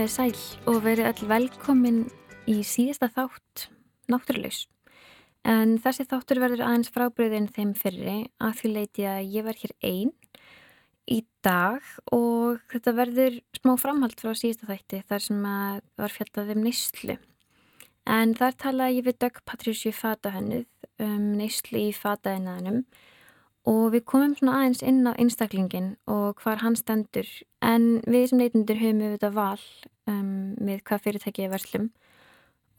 Komið 0.00 0.12
sæl 0.14 0.68
og 0.72 0.78
verið 0.80 1.06
all 1.10 1.26
velkomin 1.28 1.96
í 2.48 2.62
síðasta 2.64 3.10
þátt 3.12 3.66
náttúrulegs. 4.08 4.62
En 5.44 5.74
þessi 5.84 6.06
þáttur 6.08 6.40
verður 6.40 6.62
aðeins 6.64 6.88
frábriðin 6.94 7.50
þeim 7.52 7.74
fyrri 7.76 8.14
að 8.40 8.54
því 8.62 8.70
leiti 8.78 9.04
að 9.04 9.34
ég 9.34 9.44
verð 9.44 9.66
hér 9.66 9.74
einn 9.90 10.14
í 11.04 11.18
dag 11.44 11.84
og 12.16 12.64
þetta 12.72 12.96
verður 12.96 13.36
smá 13.60 13.74
framhald 13.82 14.16
frá 14.16 14.32
síðasta 14.32 14.70
þætti 14.70 15.02
þar 15.12 15.26
sem 15.26 15.44
að 15.50 15.84
var 16.00 16.16
fjallað 16.16 16.54
um 16.56 16.64
neyslu. 16.64 17.20
En 18.08 18.32
þar 18.40 18.56
talaði 18.64 19.02
ég 19.02 19.08
við 19.10 19.20
Dögg 19.26 19.44
Patrísju 19.52 19.92
Fatahönnið 20.00 20.64
um 21.10 21.32
neyslu 21.42 21.90
í 21.90 21.92
fataðinaðinum 21.92 22.86
og 22.86 23.19
við 23.92 24.04
komum 24.08 24.34
svona 24.38 24.60
aðeins 24.60 24.82
inn 24.86 25.04
á 25.04 25.12
einstaklingin 25.12 25.92
og 26.08 26.40
hvar 26.40 26.62
hann 26.64 26.78
stendur. 26.78 27.28
En 27.60 28.00
við 28.06 28.30
sem 28.30 28.40
neytundur 28.40 28.80
höfum 28.80 29.02
við 29.04 29.14
þetta 29.16 29.32
val 29.36 29.60
um, 30.08 30.56
með 30.56 30.82
hvað 30.88 31.04
fyrirtæki 31.04 31.44
er 31.44 31.52
verslum. 31.52 31.90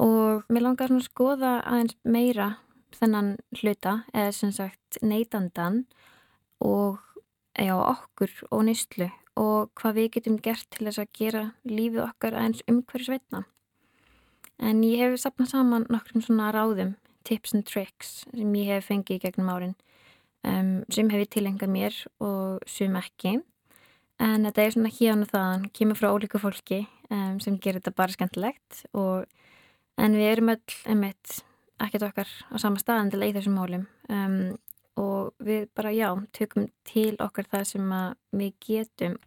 Og 0.01 0.41
mér 0.49 0.65
langar 0.65 0.89
svona 0.89 1.03
að 1.03 1.09
skoða 1.11 1.53
aðeins 1.61 1.97
meira 2.03 2.49
þennan 2.97 3.35
hluta 3.61 4.01
eða 4.13 4.33
sem 4.35 4.51
sagt 4.55 4.99
neytandan 5.05 5.85
og 6.61 6.99
já, 7.55 7.75
okkur 7.75 8.33
og 8.49 8.65
nýstlu 8.67 9.09
og 9.39 9.71
hvað 9.79 9.97
við 9.97 10.09
getum 10.17 10.37
gert 10.43 10.67
til 10.73 10.87
þess 10.87 11.01
að 11.01 11.13
gera 11.17 11.43
lífið 11.67 12.03
okkar 12.03 12.35
aðeins 12.37 12.65
umhverjusveitna 12.69 13.45
en 14.61 14.83
ég 14.85 15.01
hef 15.01 15.21
sapnað 15.21 15.53
saman 15.53 15.87
nokkrum 15.91 16.23
svona 16.25 16.51
ráðum 16.53 16.95
tips 17.27 17.55
and 17.55 17.65
tricks 17.67 18.21
sem 18.29 18.57
ég 18.59 18.75
hef 18.75 18.89
fengið 18.91 19.23
gegnum 19.25 19.51
árin 19.53 19.75
um, 20.47 20.73
sem 20.91 21.09
hefur 21.11 21.29
tilengað 21.35 21.73
mér 21.73 21.99
og 22.23 22.63
sem 22.69 22.95
ekki. 22.99 23.39
En 24.21 24.45
þetta 24.45 24.63
er 24.63 24.73
svona 24.75 24.93
hérna 24.93 25.29
þaðan 25.29 25.69
kemur 25.73 25.97
frá 25.97 26.11
ólíku 26.13 26.41
fólki 26.41 26.83
um, 27.09 27.39
sem 27.41 27.57
gerir 27.57 27.81
þetta 27.81 27.95
bara 27.97 28.13
skemmtilegt 28.13 28.83
og, 28.93 29.25
en 29.97 30.17
við 30.17 30.33
erum 30.35 30.53
öll 30.53 30.75
einmitt 30.85 31.39
ekkert 31.81 32.05
okkar 32.11 32.29
á 32.53 32.55
sama 32.61 32.81
stað 32.81 33.07
en 33.07 33.25
í 33.25 33.33
þessum 33.33 33.57
málum. 33.57 33.87
Um, 34.09 34.59
og 34.99 35.31
við 35.41 35.69
bara 35.73 35.93
já, 35.95 36.09
tökum 36.35 36.67
til 36.85 37.15
okkar 37.23 37.47
það 37.49 37.63
sem 37.69 37.93
við 38.35 38.53
getum. 38.65 39.17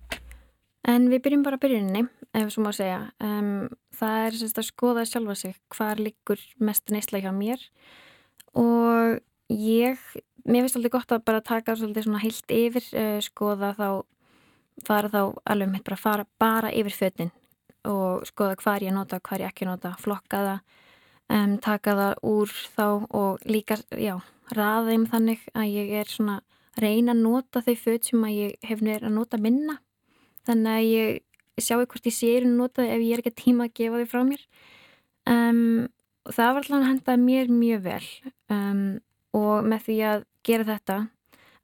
En 0.85 1.09
við 1.09 1.23
byrjum 1.25 1.45
bara 1.47 1.57
að 1.57 1.65
byrjunni 1.65 2.05
ef 2.37 2.51
svo 2.53 2.65
má 2.67 2.71
segja. 2.77 3.01
Það 3.97 4.27
er 4.27 4.39
semst 4.39 4.61
að 4.61 4.69
skoða 4.69 5.07
sjálfa 5.09 5.37
sig 5.41 5.55
hvað 5.73 6.03
liggur 6.05 6.43
mest 6.61 6.93
neysla 6.93 7.23
hjá 7.25 7.31
mér. 7.35 7.63
Og 8.61 9.19
ég 9.49 10.03
mér 10.45 10.65
finnst 10.65 10.79
alltaf 10.79 10.95
gott 10.97 11.15
að 11.17 11.25
bara 11.29 11.45
taka 11.45 11.77
svolítið 11.77 12.07
svona 12.07 12.23
heilt 12.25 12.55
yfir 12.55 12.89
uh, 12.93 13.19
skoða 13.25 13.73
þá 13.79 13.89
fara 14.85 15.11
þá 15.11 15.21
alveg 15.51 15.71
mitt 15.71 15.87
bara 15.87 16.01
fara 16.01 16.27
bara 16.41 16.73
yfir 16.75 16.97
fötinn 16.97 17.35
og 17.89 18.25
skoða 18.29 18.57
hvað 18.63 18.89
ég 18.89 18.97
nota, 18.97 19.21
hvað 19.21 19.45
ég 19.45 19.53
ekki 19.53 19.69
nota 19.69 19.93
flokka 20.01 20.41
það, 20.49 20.81
um, 21.37 21.55
taka 21.63 21.95
það 21.99 22.15
úr 22.31 22.55
þá 22.77 22.87
og 22.89 23.45
líka 23.45 23.79
já, 24.01 24.17
raða 24.57 24.91
þeim 24.91 25.07
þannig 25.13 25.47
að 25.53 25.71
ég 25.75 25.95
er 26.01 26.11
svona 26.11 26.41
reyna 26.81 27.15
að 27.15 27.23
nota 27.23 27.63
þau 27.65 27.75
föt 27.79 28.11
sem 28.11 28.25
að 28.27 28.37
ég 28.39 28.55
hef 28.67 28.83
nefnir 28.83 29.09
að 29.09 29.17
nota 29.19 29.41
minna. 29.41 29.79
Þannig 30.45 30.73
að 30.73 30.89
ég 30.89 31.65
sjáu 31.65 31.85
hvort 31.85 32.09
ég 32.09 32.17
séur 32.17 32.47
að 32.49 32.57
nota 32.59 32.87
ef 32.87 33.03
ég 33.03 33.15
er 33.15 33.23
ekki 33.23 33.35
tíma 33.45 33.69
að 33.69 33.77
gefa 33.79 34.01
þau 34.01 34.11
frá 34.11 34.23
mér. 34.31 34.47
Um, 35.31 35.61
og 36.25 36.37
það 36.37 36.51
var 36.51 36.63
alltaf 36.63 36.79
að 36.81 36.89
henda 36.89 37.19
mér 37.21 37.53
mjög 37.53 37.85
vel. 37.85 38.09
Um, 38.53 38.83
og 39.35 39.67
með 39.67 39.89
því 39.89 39.97
að 40.11 40.27
gera 40.47 40.69
þetta 40.69 40.99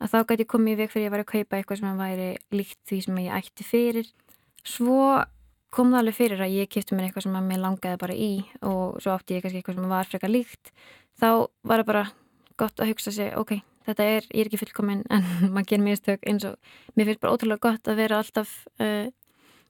að 0.00 0.12
þá 0.12 0.18
gæti 0.20 0.44
ég 0.44 0.50
komið 0.50 0.72
í 0.72 0.78
veg 0.80 0.92
fyrir 0.92 1.02
að 1.02 1.06
ég 1.06 1.14
var 1.14 1.24
að 1.24 1.30
kaupa 1.30 1.58
eitthvað 1.58 1.80
sem 1.80 2.00
væri 2.00 2.30
líkt 2.56 2.80
því 2.88 3.00
sem 3.04 3.20
ég 3.20 3.36
ætti 3.36 3.66
fyrir. 3.66 4.08
Svo 4.64 5.00
kom 5.70 5.92
það 5.92 6.00
alveg 6.00 6.16
fyrir 6.16 6.42
að 6.42 6.56
ég 6.56 6.70
kipti 6.72 6.97
mér 6.97 7.09
eitthvað 7.09 7.26
sem 7.26 7.36
mér 7.50 7.62
langaði 7.62 8.00
bara 8.00 8.16
í 8.16 8.30
og 8.66 8.98
svo 9.03 9.14
átti 9.14 9.36
ég 9.36 9.44
kannski 9.44 9.60
eitthvað 9.60 9.78
sem 9.78 9.92
var 9.92 10.09
frekar 10.10 10.32
líkt. 10.32 10.72
Þá 11.20 11.28
var 11.69 11.82
það 11.82 11.91
bara 11.92 12.04
gott 12.60 12.80
að 12.80 12.92
hugsa 12.92 13.12
sig 13.14 13.36
ok, 13.38 13.60
þetta 13.88 14.09
er, 14.16 14.26
ég 14.32 14.42
er 14.42 14.50
ekki 14.50 14.60
fullkominn 14.64 15.04
en 15.12 15.26
maður 15.54 15.70
gerir 15.72 15.86
mjög 15.86 16.03
stök 16.03 16.26
eins 16.28 16.47
og 16.48 16.75
mér 16.97 17.10
finnst 17.10 17.22
bara 17.22 17.36
ótrúlega 17.36 17.64
gott 17.69 17.91
að 17.91 18.03
vera 18.03 18.20
alltaf 18.20 18.56
uh, 18.82 19.09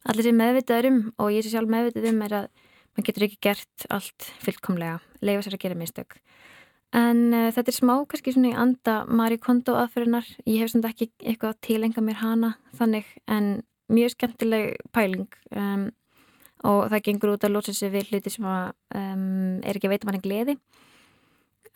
allir 0.08 0.26
sem 0.26 0.40
meðvitaður 0.40 0.90
um 0.90 1.00
og 1.18 1.34
ég 1.34 1.44
sé 1.44 1.52
sjálf 1.52 1.70
meðvitað 1.70 2.10
um 2.10 2.24
er 2.26 2.36
að 2.40 2.48
maður 2.90 3.06
getur 3.10 3.26
ekki 3.26 3.40
gert 3.44 3.86
allt 3.92 4.30
fullkomlega 4.42 4.98
leifa 5.22 5.46
sér 5.46 5.58
að 5.58 5.64
gera 5.66 5.78
mjög 5.78 5.92
stök 5.92 6.18
En 6.96 7.18
uh, 7.30 7.48
þetta 7.54 7.70
er 7.70 7.76
smá 7.76 7.94
kannski 8.10 8.34
svona 8.34 8.50
í 8.50 8.58
anda 8.58 9.00
Marie 9.06 9.38
Kondo 9.38 9.76
aðferðinar. 9.78 10.26
Ég 10.48 10.64
hef 10.64 10.72
svona 10.72 10.90
ekki 10.90 11.10
eitthvað 11.22 11.60
tilenga 11.62 12.02
mér 12.02 12.18
hana 12.24 12.54
þannig 12.78 13.06
en 13.30 13.60
mjög 13.90 14.14
skemmtileg 14.14 14.78
pæling 14.94 15.28
um, 15.56 15.88
og 16.66 16.90
það 16.92 17.04
gengur 17.06 17.34
út 17.34 17.46
að 17.46 17.54
lóta 17.56 17.74
sér 17.74 17.92
við 17.94 18.10
hluti 18.10 18.32
sem 18.32 18.46
að, 18.46 18.72
um, 18.94 19.58
er 19.64 19.76
ekki 19.76 19.88
að 19.88 19.94
veita 19.94 20.08
manni 20.08 20.22
gleði 20.24 20.56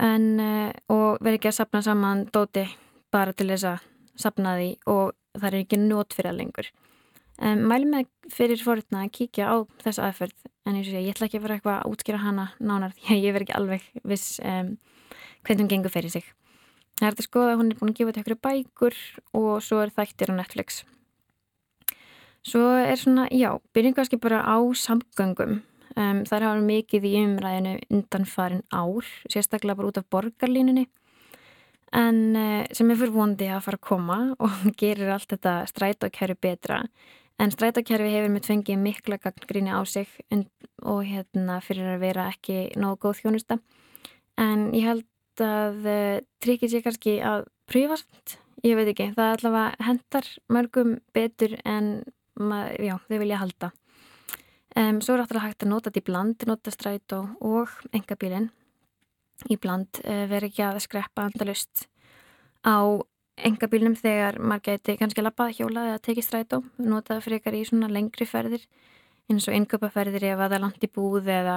en, 0.02 0.28
uh, 0.42 0.70
og 0.92 1.20
verður 1.20 1.38
ekki 1.38 1.50
að 1.50 1.58
sapna 1.58 1.82
saman 1.84 2.26
dóti 2.34 2.66
bara 3.14 3.34
til 3.36 3.48
þess 3.50 3.68
að 3.70 3.86
sapna 4.20 4.56
því 4.58 4.70
og 4.90 5.14
það 5.34 5.48
er 5.50 5.60
ekki 5.60 5.80
nót 5.82 6.14
fyrir 6.14 6.30
að 6.32 6.40
lengur. 6.42 6.70
Um, 7.42 7.64
mælum 7.66 7.96
með 7.96 8.10
fyrir 8.30 8.60
fórutna 8.62 9.04
að 9.04 9.14
kíkja 9.16 9.50
á 9.50 9.56
þessa 9.82 10.08
aðferð 10.08 10.50
en 10.70 10.76
ég, 10.78 10.90
ég 10.94 11.14
ætla 11.14 11.26
ekki 11.26 11.40
að 11.40 11.46
vera 11.48 11.56
eitthvað 11.58 11.80
að 11.80 11.94
útskýra 11.94 12.22
hana 12.22 12.50
nánar 12.62 12.94
því 12.98 13.16
að 13.16 13.24
ég 13.24 13.34
verð 13.34 13.48
ekki 13.48 13.58
alveg 13.58 13.88
viss 14.06 14.36
hvernig 15.44 15.64
hún 15.64 15.70
gengur 15.72 15.94
fyrir 15.94 16.12
sig. 16.12 16.26
Það 16.98 17.06
er 17.06 17.14
þetta 17.14 17.24
að 17.24 17.28
skoða 17.28 17.54
hún 17.60 17.70
er 17.70 17.78
búin 17.78 17.92
að 17.92 18.00
gefa 18.00 18.12
þetta 18.12 18.24
ykkur 18.24 18.40
bækur 18.48 18.98
og 19.40 19.52
svo 19.66 19.78
er 19.82 19.94
þættir 19.94 20.32
á 20.32 20.38
Netflix. 20.40 20.82
Svo 22.44 22.64
er 22.76 22.98
svona, 23.00 23.28
já, 23.32 23.54
byrjum 23.72 23.94
kannski 23.96 24.20
bara 24.20 24.42
á 24.44 24.58
samgöngum. 24.76 25.62
Um, 25.94 26.24
það 26.26 26.36
er 26.36 26.44
hafður 26.48 26.66
mikið 26.68 27.04
í 27.06 27.14
umræðinu 27.22 27.74
undan 27.94 28.26
farin 28.26 28.64
ár, 28.74 29.06
sérstaklega 29.30 29.78
bara 29.78 29.92
út 29.92 30.00
af 30.00 30.08
borgarlínunni 30.10 30.88
en 31.94 32.18
uh, 32.34 32.62
sem 32.74 32.90
er 32.90 32.98
fyrir 32.98 33.14
vondi 33.14 33.48
að 33.50 33.62
fara 33.68 33.78
að 33.78 33.86
koma 33.88 34.18
og 34.44 34.64
gerir 34.80 35.12
allt 35.14 35.30
þetta 35.34 35.60
strætókerfi 35.70 36.38
betra 36.48 36.82
en 37.42 37.54
strætókerfi 37.54 38.12
hefur 38.12 38.34
með 38.34 38.46
tvengið 38.48 38.82
mikla 38.82 39.18
gagngríni 39.22 39.74
á 39.74 39.80
sig 39.86 40.10
og 40.82 41.02
hérna 41.06 41.60
fyrir 41.64 41.94
að 41.94 42.04
vera 42.04 42.28
ekki 42.32 42.68
nógu 42.78 43.00
góð 43.06 43.22
þjónusta 43.22 43.58
en 44.40 44.70
ég 44.74 44.88
held 44.90 45.06
að 45.42 45.86
uh, 45.90 46.18
tryggir 46.44 46.70
sér 46.70 46.84
kannski 46.84 47.18
að 47.24 47.46
pröfa 47.70 47.98
samt, 48.02 48.36
ég 48.64 48.76
veit 48.78 48.90
ekki, 48.92 49.10
það 49.16 49.32
allavega 49.38 49.86
hendar 49.88 50.28
mörgum 50.52 50.98
betur 51.16 51.56
en 51.64 52.04
já, 52.82 52.98
þau 53.08 53.18
vilja 53.22 53.40
halda. 53.40 53.70
Um, 54.74 55.00
svo 55.00 55.14
er 55.14 55.22
alltaf 55.22 55.44
hægt 55.44 55.62
að 55.62 55.70
nota 55.70 55.90
þetta 55.90 56.02
í 56.02 56.06
bland, 56.08 56.46
nota 56.50 56.72
strætó 56.74 57.20
og 57.46 57.70
engabílinn 57.94 58.50
í 59.50 59.58
bland, 59.60 60.00
uh, 60.02 60.24
veri 60.30 60.50
ekki 60.50 60.64
að 60.66 60.80
skreppa 60.82 61.28
andalust 61.28 61.86
á 62.66 62.98
engabílnum 63.34 63.94
þegar 63.98 64.38
maður 64.38 64.70
geti 64.70 64.96
kannski 64.98 65.22
lappað 65.22 65.56
hjólað 65.58 65.92
eða 65.92 66.02
tekið 66.06 66.26
strætó, 66.26 66.60
nota 66.78 67.16
það 67.16 67.24
frekar 67.28 67.56
í 67.58 67.62
svona 67.66 67.90
lengri 67.90 68.26
ferðir 68.26 68.66
eins 69.30 69.48
og 69.48 69.56
innköpaferðir 69.56 70.28
ef 70.30 70.38
að 70.38 70.44
það 70.44 70.56
er 70.56 70.64
langt 70.64 70.86
í 70.86 70.90
búð 70.92 71.30
eða 71.32 71.56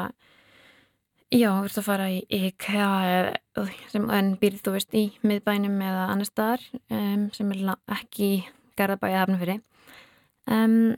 Já, 1.28 1.50
þú 1.52 1.66
ert 1.68 1.80
að 1.82 1.88
fara 1.90 2.06
í 2.08 2.20
IKEA 2.32 3.66
sem 3.92 4.06
enn 4.16 4.36
býrð 4.40 4.62
þú 4.64 4.76
veist 4.78 4.96
í 4.96 5.04
miðbænum 5.28 5.82
eða 5.84 6.06
annar 6.14 6.30
staðar 6.30 6.64
um, 6.88 7.28
sem 7.36 7.52
er 7.52 7.74
ekki 7.98 8.30
garðabæði 8.80 9.20
hafnafyrir 9.20 9.60
um, 10.48 10.96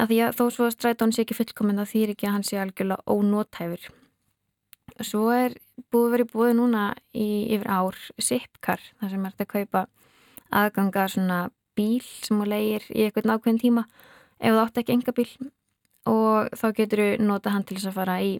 að 0.00 0.12
því 0.14 0.20
að 0.24 0.38
þó 0.38 0.44
svo 0.54 0.70
strætón 0.72 1.12
sé 1.12 1.26
ekki 1.26 1.36
fullkominn 1.36 1.82
það 1.82 1.92
þýr 1.92 2.14
ekki 2.14 2.30
að 2.30 2.36
hann 2.38 2.48
sé 2.48 2.62
algjörlega 2.62 3.12
ónótæfur 3.12 3.90
Svo 5.04 5.28
er 5.30 5.54
búið 5.92 6.14
verið 6.16 6.32
búið 6.32 6.56
núna 6.58 6.82
í 7.14 7.28
yfir 7.54 7.68
ár 7.70 7.98
Zipcar, 8.18 8.80
þar 8.98 9.12
sem 9.12 9.26
er 9.26 9.34
þetta 9.34 9.46
að 9.46 9.52
kaupa 9.52 9.82
aðganga 10.58 11.04
svona 11.12 11.38
bíl 11.78 12.02
sem 12.02 12.40
þú 12.40 12.48
leir 12.48 12.86
í 12.90 13.04
eitthvað 13.04 13.28
nákvæðin 13.30 13.60
tíma 13.62 13.84
ef 14.40 14.54
þú 14.54 14.62
átt 14.64 14.80
ekki 14.82 14.96
enga 14.96 15.14
bíl. 15.14 15.30
Og 16.08 16.50
þá 16.56 16.66
getur 16.80 17.04
þú 17.04 17.28
nota 17.28 17.52
hann 17.54 17.66
til 17.68 17.76
þess 17.76 17.90
að 17.92 17.98
fara 18.00 18.16
í 18.24 18.32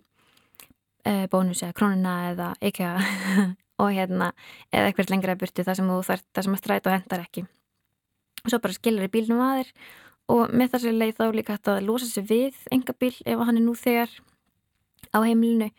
bónus 1.33 1.63
eða 1.65 1.77
krónuna 1.79 2.17
eða 2.33 2.49
IKEA 2.71 2.97
og 3.83 3.95
hérna 3.95 4.33
eða 4.73 4.91
eitthvað 4.91 5.13
lengra 5.15 5.39
burti 5.39 5.65
það 5.67 5.81
sem 5.81 5.93
þú 5.93 6.01
þarf, 6.11 6.27
það 6.35 6.47
sem 6.47 6.57
að 6.57 6.63
stræta 6.63 6.91
og 6.91 6.97
hendar 6.97 7.25
ekki. 7.25 7.45
Og 8.45 8.53
svo 8.53 8.61
bara 8.63 8.77
skilur 8.77 9.07
í 9.07 9.13
bílnum 9.13 9.43
að 9.43 9.61
þér 9.61 9.73
og 10.35 10.55
með 10.55 10.75
þessi 10.75 10.95
leið 10.95 11.15
þá 11.19 11.25
líka 11.35 11.57
hægt 11.57 11.71
að 11.73 11.85
losa 11.87 12.09
sér 12.09 12.27
við 12.29 12.59
enga 12.75 12.95
bíl 13.01 13.15
ef 13.25 13.45
hann 13.45 13.57
er 13.57 13.65
nú 13.65 13.75
þegar 13.79 14.11
á 15.15 15.19
heimilinu. 15.25 15.71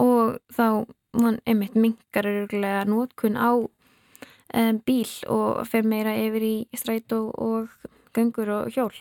Og 0.00 0.38
þá 0.52 0.86
hann 1.16 1.40
einmitt 1.48 1.76
mingar 1.76 2.28
öruglega 2.28 2.84
nótkun 2.88 3.36
á 3.36 3.52
um, 3.56 4.78
bíl 4.86 5.08
og 5.32 5.66
fer 5.68 5.86
meira 5.88 6.14
yfir 6.20 6.44
í 6.44 6.54
stræt 6.76 7.12
og, 7.16 7.32
og 7.36 7.92
göngur 8.16 8.52
og 8.60 8.72
hjól. 8.74 8.94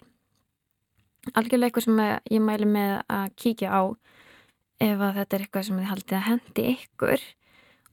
Algjörlega 1.34 1.72
eitthvað 1.72 1.88
sem 1.88 2.02
ég 2.36 2.44
mæli 2.44 2.68
með 2.70 3.00
að 3.10 3.32
kíkja 3.42 3.72
á 3.74 3.82
ef 4.84 5.00
að 5.00 5.18
þetta 5.22 5.36
er 5.38 5.46
eitthvað 5.46 5.68
sem 5.68 5.82
þið 5.82 5.92
haldið 5.92 6.18
að 6.20 6.28
hendi 6.30 6.68
ykkur. 6.76 7.26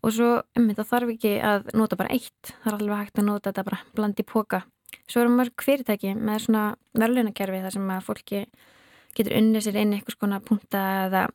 Og 0.03 0.15
svo 0.17 0.31
um 0.59 0.69
þetta 0.69 0.89
þarf 0.91 1.13
ekki 1.15 1.35
að 1.47 1.73
nota 1.79 1.99
bara 1.99 2.15
eitt. 2.15 2.55
Það 2.63 2.71
er 2.73 2.79
alveg 2.79 3.03
hægt 3.03 3.21
að 3.21 3.29
nota 3.29 3.51
þetta 3.51 3.67
bara 3.71 3.83
bland 3.95 4.23
í 4.23 4.27
póka 4.27 4.65
svo 5.11 5.25
eru 5.25 5.35
mörg 5.35 5.65
fyrirtæki 5.65 6.15
með 6.17 6.47
svona 6.47 6.63
verðlunakerfi 6.99 7.61
þar 7.65 7.77
sem 7.77 7.93
að 7.93 8.07
fólki 8.07 8.43
getur 9.17 9.37
unnið 9.39 9.67
sér 9.67 9.79
inn 9.83 9.95
eitthvað 9.97 10.17
skona 10.17 10.41
punta 10.45 10.83
eða 11.07 11.27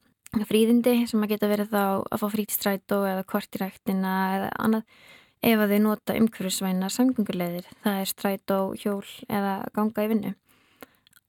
fríðindi 0.50 0.96
sem 1.10 1.24
að 1.24 1.34
geta 1.34 1.52
verið 1.52 1.72
þá 1.72 1.84
að 1.84 2.24
fá 2.24 2.28
frítstrætó 2.34 3.00
eða 3.08 3.28
kortiræktina 3.32 4.16
eða 4.38 4.50
annað 4.66 4.98
ef 5.46 5.62
að 5.62 5.74
þau 5.74 5.82
nota 5.84 6.16
umhverfisvæna 6.18 6.90
samgöngulegðir, 6.90 7.68
það 7.84 8.00
er 8.02 8.10
strætó, 8.10 8.58
hjól 8.74 9.06
eða 9.30 9.60
ganga 9.76 10.06
í 10.06 10.10
vinnu. 10.10 10.32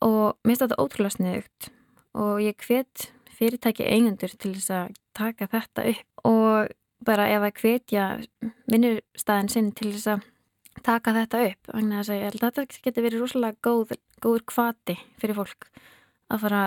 Og 0.01 0.39
mér 0.41 0.55
finnst 0.55 0.63
þetta 0.65 0.79
ótrúlega 0.81 1.13
sniðugt. 1.13 1.69
Og 2.17 2.41
ég 2.41 2.65
hvet 2.65 3.11
fyrirtæki 3.39 3.87
eigundur 3.87 4.35
til 4.35 4.55
þess 4.57 4.75
að 4.75 4.99
taka 5.17 5.49
þetta 5.53 5.87
upp 5.93 6.29
og 6.29 6.75
bara 7.07 7.29
ef 7.31 7.47
að 7.47 7.63
hvetja 7.63 8.07
vinnurstaðin 8.71 9.53
sinn 9.53 9.71
til 9.79 9.93
þess 9.95 10.13
að 10.17 10.27
taka 10.87 11.15
þetta 11.17 11.43
upp. 11.47 11.71
Þannig 11.73 12.01
að 12.03 12.11
að 12.29 12.39
þetta 12.43 12.83
getur 12.85 13.07
verið 13.07 13.23
rúslega 13.23 13.63
góð, 13.65 13.95
góður 14.23 14.47
kvati 14.51 14.99
fyrir 15.21 15.39
fólk 15.39 15.69
að 16.29 16.43
fara 16.45 16.63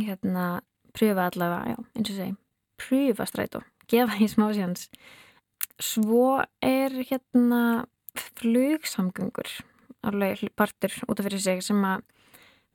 hérna 0.00 0.46
pröfa 0.96 1.28
allavega, 1.30 1.74
já, 1.74 1.78
eins 1.96 2.12
og 2.12 2.16
segi 2.16 2.34
pröfa 2.82 3.26
strætó, 3.28 3.60
gefa 3.88 4.16
því 4.16 4.28
smá 4.32 4.46
síðans 4.52 4.88
svo 5.82 6.42
er 6.62 6.94
hérna 7.08 7.84
flugsamgöngur 8.38 9.50
alveg 10.06 10.48
partur 10.58 10.94
út 11.08 11.20
af 11.20 11.28
fyrir 11.28 11.42
sig 11.42 11.62
sem 11.64 11.80
að 11.86 12.02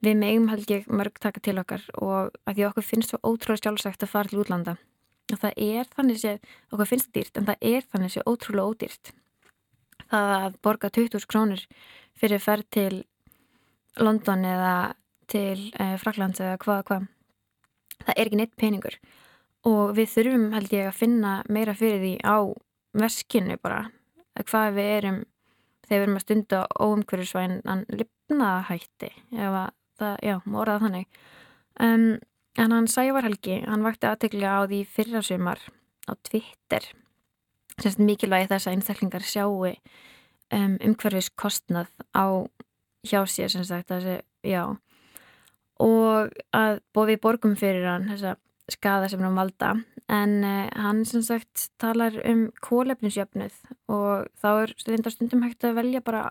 við 0.05 0.19
megum 0.19 0.47
held 0.51 0.69
ég 0.71 0.87
mörg 0.89 1.17
taka 1.21 1.41
til 1.43 1.57
okkar 1.61 1.83
og 1.97 2.35
að 2.45 2.59
því 2.59 2.67
okkur 2.69 2.85
finnst 2.85 3.13
svo 3.13 3.19
ótrúlega 3.23 3.65
sjálfsagt 3.65 4.05
að 4.05 4.13
fara 4.13 4.31
til 4.31 4.41
útlanda. 4.43 4.77
Og 5.33 5.41
það 5.41 5.61
er 5.63 5.89
þannig 5.95 6.19
sé, 6.21 6.33
okkur 6.71 6.89
finnst 6.89 7.09
það 7.09 7.17
dýrt 7.17 7.39
en 7.39 7.47
það 7.49 7.67
er 7.71 7.87
þannig 7.91 8.13
sé 8.13 8.23
ótrúlega 8.29 8.71
ódýrt. 8.71 9.13
Það 10.07 10.33
að 10.37 10.57
borga 10.63 10.91
20.000 10.93 11.31
krónur 11.31 11.63
fyrir 12.17 12.43
ferð 12.43 12.69
til 12.71 12.93
London 13.99 14.45
eða 14.47 14.73
til 15.27 15.71
eh, 15.75 15.97
Fraklands 15.99 16.39
eða 16.39 16.59
hvað 16.61 16.83
hvað 16.87 17.07
það 18.05 18.13
er 18.13 18.29
ekki 18.29 18.39
neitt 18.39 18.55
peningur. 18.59 18.99
Og 19.67 19.97
við 19.97 20.13
þurfum 20.13 20.51
held 20.53 20.73
ég 20.77 20.87
að 20.87 20.99
finna 21.01 21.33
meira 21.51 21.73
fyrir 21.75 21.99
því 22.03 22.13
á 22.23 22.37
verskinu 22.97 23.57
bara 23.59 23.87
hvað 24.45 24.77
við 24.77 24.91
erum 24.97 25.19
þegar 25.87 25.99
við 25.99 26.05
erum 26.05 26.19
að 26.19 26.23
stunda 26.25 26.61
óumhverjusvæn 26.83 27.59
lifnaðahætti 27.87 29.11
ef 29.35 29.57
að 29.63 29.69
það, 29.99 30.15
já, 30.25 30.35
morðað 30.45 30.85
þannig. 30.85 31.19
Um, 31.83 32.07
en 32.57 32.73
hann 32.73 32.89
Sævar 32.89 33.27
Helgi 33.27 33.59
hann 33.65 33.85
vakti 33.85 34.09
aðteglega 34.09 34.55
á 34.57 34.61
því 34.65 34.81
fyrra 34.95 35.21
sumar 35.25 35.61
á 36.09 36.11
Twitter. 36.25 36.87
Semst 37.77 38.01
mikilvægi 38.01 38.49
þess 38.49 38.69
að 38.69 38.77
einstaklingar 38.77 39.25
sjáu 39.25 39.67
um, 39.67 40.77
umhverfis 40.81 41.29
kostnað 41.37 41.91
á 42.17 42.47
hjá 43.05 43.21
sér 43.29 43.53
sem 43.53 43.65
sagt 43.67 43.91
þessi, 43.91 44.19
já. 44.41 44.63
Og 45.83 46.33
að 46.57 46.81
bóði 46.95 47.19
borgum 47.21 47.53
fyrir 47.59 47.85
hann 47.85 48.09
þessa 48.09 48.35
skada 48.71 49.09
sem 49.11 49.21
hann 49.21 49.37
valda. 49.37 49.75
En 50.09 50.39
uh, 50.41 50.67
hann 50.79 51.03
sem 51.05 51.21
sagt 51.25 51.69
talar 51.81 52.15
um 52.25 52.47
kólefninsjöfnuð 52.63 53.59
og 53.91 54.29
þá 54.39 54.49
er 54.63 54.73
stundum 54.79 55.43
hægt 55.43 55.67
að 55.67 55.77
velja 55.81 56.01
bara 56.01 56.29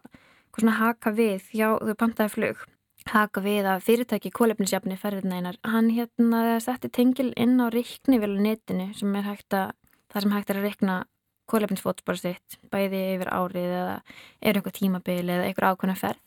hvað 0.56 0.62
svona 0.62 0.78
haka 0.80 1.12
við 1.12 1.52
hjá 1.52 1.69
þau 1.76 1.94
pantaði 2.00 2.32
flug 2.32 2.64
haka 3.12 3.43
við 3.44 3.69
að 3.70 3.85
fyrirtæki 3.87 4.32
kólefnisjafni 4.35 4.97
ferðinænar, 4.99 5.58
hann 5.67 5.91
hérna 5.94 6.58
setti 6.62 6.91
tengil 6.91 7.32
inn 7.38 7.58
á 7.62 7.70
reiknivél 7.70 8.35
netinu 8.43 8.91
sem 8.99 9.14
er 9.19 9.29
hægt 9.29 9.55
að, 9.55 9.75
það 10.12 10.25
sem 10.25 10.35
hægt 10.35 10.50
er 10.50 10.61
að 10.61 10.67
reikna 10.69 10.97
kólefnisfótspóra 11.50 12.19
sitt 12.19 12.58
bæði 12.73 13.03
yfir 13.14 13.31
árið 13.31 13.69
eða 13.70 13.97
er 14.43 14.58
eitthvað 14.58 14.79
tímabili 14.81 15.35
eða 15.37 15.47
eitthvað 15.47 15.76
ákvæmna 15.76 15.99
ferð. 16.00 16.23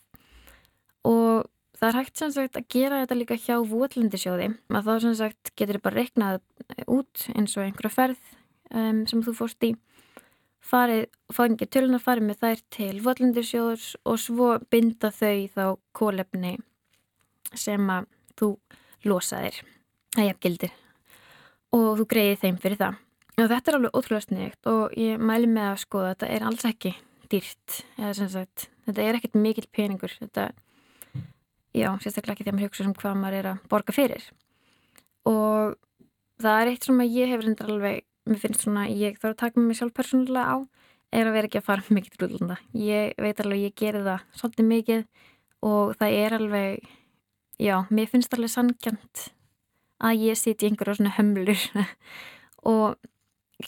Og 1.09 1.49
það 1.79 1.89
er 1.89 1.99
hægt 1.99 2.21
sem 2.21 2.31
sagt 2.35 2.59
að 2.59 2.69
gera 2.71 3.01
þetta 3.03 3.19
líka 3.19 3.39
hjá 3.39 3.57
vótlendisjóði 3.67 4.49
að 4.71 4.87
þá 4.87 4.93
sem 5.03 5.19
sagt 5.19 5.51
getur 5.55 5.79
þið 5.79 5.85
bara 5.87 6.03
reiknað 6.03 6.41
út 6.87 7.27
eins 7.35 7.57
og 7.57 7.65
einhverja 7.65 7.95
ferð 7.95 8.33
um, 8.71 9.05
sem 9.09 9.23
þú 9.25 9.35
fórst 9.35 9.67
í. 9.67 9.73
Farið, 10.69 11.05
fangið 11.33 11.69
tölun 11.71 11.97
að 11.97 12.03
farið 12.03 12.27
með 12.27 12.41
þær 12.43 12.63
til 12.75 12.95
vótlendisjóðs 13.03 13.91
og 14.03 14.19
svo 14.19 14.49
binda 14.71 15.11
þau 15.15 15.47
þá 15.55 15.63
kólefni 15.95 16.57
sem 17.57 17.91
að 17.93 18.07
þú 18.39 18.49
losaðir 19.07 19.59
að 20.17 20.29
jafngildir 20.29 20.73
og 21.75 21.91
þú 21.99 22.07
greiði 22.09 22.39
þeim 22.43 22.57
fyrir 22.61 22.79
það. 22.79 22.97
Og 23.39 23.47
þetta 23.47 23.71
er 23.71 23.77
alveg 23.77 23.95
ótrúlega 23.95 24.25
sniðikt 24.25 24.69
og 24.69 24.97
ég 24.99 25.21
mæli 25.21 25.47
með 25.47 25.67
að 25.69 25.81
skoða 25.85 26.09
þetta. 26.13 26.31
Er 26.35 26.45
alls 26.49 26.65
ekki 26.67 26.95
dýrt 27.31 27.77
sagt, 28.17 28.65
þetta 28.87 29.05
er 29.05 29.19
ekkert 29.19 29.37
mikil 29.39 29.67
peningur. 29.71 30.15
Þetta, 30.19 30.49
já, 31.77 31.89
sérstaklega 32.03 32.35
ekki 32.35 32.47
þegar 32.47 32.57
maður 32.57 32.67
hugsa 32.67 32.87
um 32.87 32.97
hvað 32.97 33.21
maður 33.21 33.39
er 33.39 33.49
að 33.53 33.63
borga 33.71 33.95
fyrir. 33.95 34.27
Og 35.29 35.77
það 36.41 36.61
er 36.61 36.73
eitt 36.73 36.89
sem 36.89 37.05
ég 37.05 37.31
hefur 37.31 37.47
hendur 37.47 37.73
alveg 37.75 38.05
mér 38.29 38.41
finnst 38.43 38.65
svona, 38.65 38.85
ég 38.91 39.17
þarf 39.17 39.33
að 39.33 39.41
taka 39.41 39.63
mig 39.63 39.79
sjálf 39.79 39.95
persónulega 39.97 40.53
á 40.53 40.57
er 41.15 41.25
að 41.25 41.35
vera 41.37 41.49
ekki 41.49 41.59
að 41.61 41.65
fara 41.65 41.95
mikið 41.95 42.15
til 42.15 42.27
útlanda. 42.27 42.57
Ég 42.77 43.15
veit 43.17 43.41
alveg, 43.41 43.63
ég 43.65 43.77
gerir 43.79 44.05
það 44.05 44.25
svolítið 44.37 44.67
mikið 44.69 45.05
og 45.65 45.95
það 45.99 46.17
er 46.19 46.35
alveg 46.37 46.91
já, 47.59 47.75
mér 47.89 48.09
finnst 48.11 48.33
alveg 48.33 48.51
sangjant 48.53 49.29
að 49.99 50.25
ég 50.29 50.39
siti 50.39 50.65
í 50.65 50.71
einhverja 50.71 50.99
svona 50.99 51.15
hömlur. 51.17 51.63
Og 52.71 52.95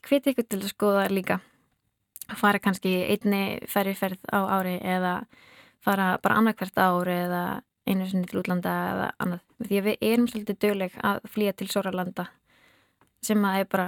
hviti 0.08 0.32
ykkur 0.32 0.48
til 0.48 0.62
að 0.62 0.72
skoða 0.72 1.08
líka. 1.12 1.40
Að 2.32 2.40
fara 2.40 2.62
kannski 2.64 2.94
einni 3.12 3.60
ferriferð 3.68 4.22
á 4.32 4.40
ári 4.60 4.78
eða 4.80 5.16
fara 5.84 6.14
bara 6.24 6.40
annarkvært 6.40 6.80
ári 6.80 7.18
eða 7.26 7.44
einu 7.90 8.08
sinni 8.08 8.30
til 8.30 8.40
útlanda 8.42 8.76
eða 8.94 9.10
annað. 9.24 9.44
Því 9.66 9.80
að 9.80 9.88
við 9.90 10.06
erum 10.12 10.30
svolítið 10.30 10.62
dögleg 10.64 10.96
að 11.04 11.20
flýja 11.34 11.58
til 11.58 11.68
Sóralanda 11.72 12.28
sem 13.26 13.44
að 13.46 13.60
er 13.60 13.70
bara 13.72 13.88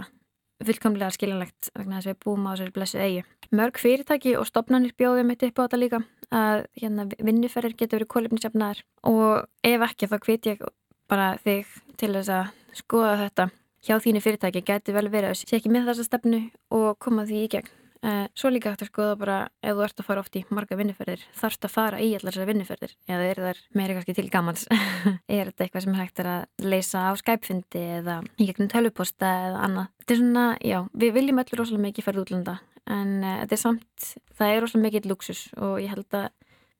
fullkomlega 0.64 1.14
skiljanlegt 1.16 1.72
vegna 1.78 2.00
þess 2.00 2.10
að 2.10 2.14
við 2.14 2.20
búum 2.26 2.46
á 2.48 2.52
þessari 2.54 2.76
blessu 2.76 3.02
eigi. 3.02 3.24
Mörg 3.54 3.80
fyrirtæki 3.82 4.36
og 4.40 4.48
stopnarnir 4.50 4.96
bjóðum 4.98 5.34
eitt 5.34 5.46
upp 5.48 5.60
á 5.60 5.64
þetta 5.66 5.82
líka 5.82 6.02
að 6.34 6.64
hérna, 6.80 7.08
vinnuferðir 7.20 7.76
getur 7.78 8.00
verið 8.00 8.12
kólefnisjafnaðar 8.14 8.84
og 9.10 9.46
ef 9.66 9.86
ekki 9.90 10.10
þá 10.10 10.18
hveit 10.24 10.50
ég 10.50 10.66
bara 11.12 11.34
þig 11.44 11.78
til 12.00 12.14
þess 12.16 12.34
að 12.34 12.80
skoða 12.80 13.20
þetta 13.26 13.50
hjá 13.84 13.96
þínu 14.00 14.24
fyrirtæki 14.24 14.66
getur 14.66 14.98
vel 14.98 15.10
verið 15.12 15.34
að 15.34 15.40
sé 15.42 15.58
ekki 15.60 15.72
með 15.74 15.92
þessa 15.92 16.08
stefnu 16.08 16.44
og 16.74 16.94
koma 17.04 17.28
því 17.28 17.44
í 17.44 17.50
gegn. 17.58 17.74
Uh, 18.04 18.26
svo 18.36 18.50
líka 18.52 18.74
hægt 18.74 18.82
að 18.84 18.90
skoða 18.90 19.16
bara 19.16 19.36
ef 19.64 19.78
þú 19.78 19.84
ert 19.86 20.02
að 20.02 20.08
fara 20.10 20.22
oft 20.26 20.34
í 20.36 20.42
marga 20.52 20.76
vinnuferðir 20.76 21.22
þarfst 21.40 21.64
að 21.64 21.72
fara 21.72 22.00
í 22.04 22.10
allar 22.18 22.34
þessar 22.34 22.50
vinnuferðir 22.50 22.96
eða 23.08 23.28
er 23.30 23.38
það 23.40 23.60
meiri 23.80 23.94
kannski 23.96 24.16
til 24.18 24.26
gamans 24.34 24.66
er 25.38 25.48
þetta 25.48 25.64
eitthvað 25.64 25.86
sem 25.86 25.96
hægt 25.96 26.20
er 26.20 26.28
að 26.34 26.66
leysa 26.68 27.06
á 27.08 27.12
skæpfundi 27.22 27.84
eða 28.02 28.18
í 28.36 28.48
gegnum 28.50 28.68
tölvuposta 28.74 29.30
eða 29.46 29.62
annað. 29.70 29.88
Þetta 30.02 30.16
er 30.16 30.20
svona, 30.20 30.44
já, 30.60 30.78
við 31.00 31.16
viljum 31.16 31.40
öllur 31.46 31.62
rosalega 31.62 31.86
mikið 31.86 32.06
ferða 32.10 32.26
útlanda 32.26 32.56
en 32.92 33.14
uh, 33.22 33.38
þetta 33.46 33.56
er 33.56 33.62
samt, 33.62 34.08
það 34.36 34.52
er 34.52 34.60
rosalega 34.66 34.88
mikið 34.90 35.08
luxus 35.14 35.44
og 35.56 35.78
ég 35.80 35.94
held 35.94 36.18
að 36.20 36.26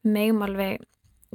megum 0.04 0.44
alveg 0.44 0.84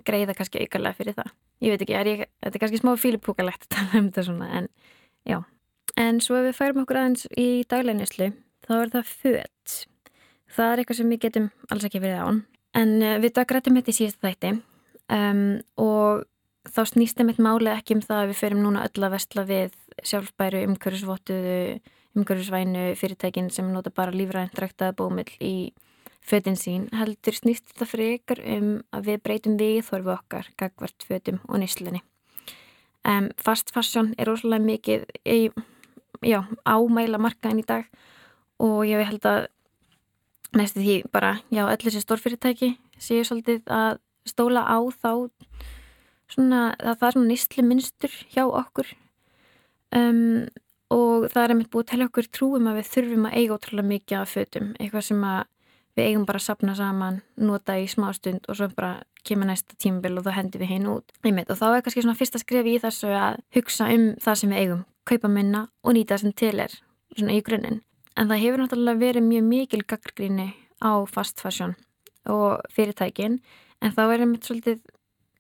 greiða 0.05 0.35
kannski 0.37 0.67
aukarlega 0.67 0.99
fyrir 0.99 1.17
það. 1.17 1.31
Ég 1.65 1.73
veit 1.73 1.87
ekki, 1.87 1.97
er 1.97 2.11
ég, 2.13 2.21
þetta 2.45 2.61
er 2.61 2.65
kannski 2.67 2.83
smá 2.83 2.93
fílipúkalegt 3.01 3.65
að 3.71 3.73
tala 3.79 4.03
um 4.03 4.13
þetta 4.13 4.27
svona 4.29 4.51
en 4.61 4.69
já. 5.25 5.41
En 5.97 6.21
svo 6.21 6.37
ef 6.43 6.51
við 6.51 6.61
færum 6.61 6.85
okkur 6.85 7.01
aðeins 7.01 7.25
í 7.41 7.49
daglegnislu 7.73 8.29
þá 8.69 8.75
er 8.79 8.95
það 8.95 9.13
född. 9.23 9.77
Það 10.59 10.73
er 10.73 10.83
eitthvað 10.83 11.01
sem 11.01 11.13
við 11.13 11.23
getum 11.27 11.51
alls 11.73 11.87
ekki 11.89 12.03
verið 12.03 12.25
án. 12.25 12.41
En 12.79 12.97
uh, 13.01 13.15
við 13.23 13.37
dagrættum 13.39 13.79
þetta 13.79 13.95
í 13.95 13.99
síðasta 13.99 14.29
þætti 14.29 14.53
um, 15.17 15.45
og 15.81 16.27
þá 16.69 16.81
snýstum 16.93 17.33
eitt 17.33 17.41
máli 17.43 17.73
ekki 17.73 17.97
um 17.97 18.05
það 18.05 18.23
að 18.23 18.31
við 18.31 18.41
ferum 18.43 18.65
núna 18.65 18.85
öll 18.87 19.07
að 19.07 19.15
vestla 19.17 19.45
við 19.49 19.77
sjálfbæru 20.05 20.63
umhverjusvottuðu, 20.69 21.61
umhverjusvænu 22.19 22.85
fyrirtækin 23.01 23.49
sem 23.53 23.71
nota 23.73 23.93
bara 23.95 24.15
lífrænt 24.15 24.59
ræktaða 24.61 24.97
bómill 24.99 25.31
í 25.41 25.73
fötin 26.29 26.59
sín. 26.61 26.87
Heldur 26.93 27.37
snýst 27.37 27.71
þetta 27.73 27.89
frekar 27.89 28.43
um 28.45 28.71
að 28.93 29.11
við 29.13 29.25
breytum 29.25 29.57
við 29.61 29.81
þorfu 29.89 30.15
okkar, 30.19 30.53
gagvart 30.61 31.09
fötum 31.09 31.41
og 31.49 31.63
nýslinni. 31.63 32.03
Um, 33.09 33.31
fast 33.41 33.73
fashion 33.73 34.13
er 34.21 34.29
óslulega 34.29 34.67
mikið 34.67 35.05
í, 35.25 35.41
já, 36.27 36.43
ámæla 36.69 37.21
markaðin 37.23 37.63
í 37.63 37.69
dag 37.69 37.87
og 38.59 38.85
ég 38.89 39.07
held 39.07 39.27
að 39.29 39.47
næstu 40.57 40.83
því 40.83 40.97
bara, 41.13 41.39
já, 41.53 41.65
allir 41.67 41.91
þessi 41.91 42.05
stórfyrirtæki 42.05 42.73
séu 42.99 43.25
svolítið 43.27 43.69
að 43.71 43.99
stóla 44.29 44.65
á 44.65 44.79
þá 44.93 45.13
svona, 46.33 46.63
það 46.79 47.05
er 47.09 47.17
svona 47.17 47.29
nýstli 47.29 47.65
minnstur 47.65 48.17
hjá 48.33 48.45
okkur. 48.47 48.91
Um, 49.97 50.49
og 50.93 51.29
það 51.33 51.43
er 51.43 51.55
einmitt 51.55 51.71
búið 51.73 51.85
að 51.85 51.93
tella 51.93 52.09
okkur 52.09 52.29
trúum 52.33 52.69
að 52.69 52.81
við 52.81 52.91
þurfum 52.95 53.29
að 53.29 53.39
eiga 53.39 53.57
ótrúlega 53.57 53.93
mikið 53.93 54.19
af 54.19 54.35
fötum, 54.35 54.73
eitthvað 54.81 55.07
sem 55.09 55.25
að 55.29 55.41
við 55.99 56.09
eigum 56.09 56.27
bara 56.29 56.41
að 56.41 56.47
sapna 56.47 56.75
saman, 56.79 57.23
nota 57.37 57.77
í 57.81 57.89
smá 57.91 58.11
stund 58.17 58.47
og 58.49 58.59
svo 58.59 58.69
bara 58.77 58.93
kemur 59.27 59.49
næsta 59.51 59.77
tímabil 59.83 60.21
og 60.21 60.29
þá 60.29 60.37
hendur 60.37 60.63
við 60.63 60.73
hinn 60.77 60.89
út. 60.93 61.13
Einmitt, 61.27 61.51
og 61.51 61.59
þá 61.59 61.67
er 61.73 61.83
kannski 61.85 62.05
svona 62.05 62.19
fyrsta 62.19 62.41
skref 62.41 62.69
í 62.71 62.77
þessu 62.81 63.11
að 63.13 63.41
hugsa 63.57 63.91
um 63.93 64.13
það 64.23 64.41
sem 64.41 64.55
við 64.55 64.63
eigum 64.63 64.87
kaupa 65.09 65.33
minna 65.33 65.67
og 65.83 65.97
nýta 65.97 66.15
það 66.15 66.25
sem 66.25 66.37
til 66.39 66.55
er 66.63 66.79
svona 67.17 67.37
í 67.37 67.45
grunninn 67.45 67.83
En 68.19 68.27
það 68.27 68.43
hefur 68.43 68.63
náttúrulega 68.65 68.99
verið 68.99 69.29
mjög 69.29 69.45
mikil 69.47 69.85
gaggríni 69.87 70.49
á 70.83 70.93
fast 71.07 71.39
fashion 71.39 71.77
og 72.27 72.65
fyrirtækin 72.75 73.39
en 73.79 73.93
þá 73.95 74.03
er 74.09 74.25
einmitt 74.25 74.49
svolítið 74.49 74.81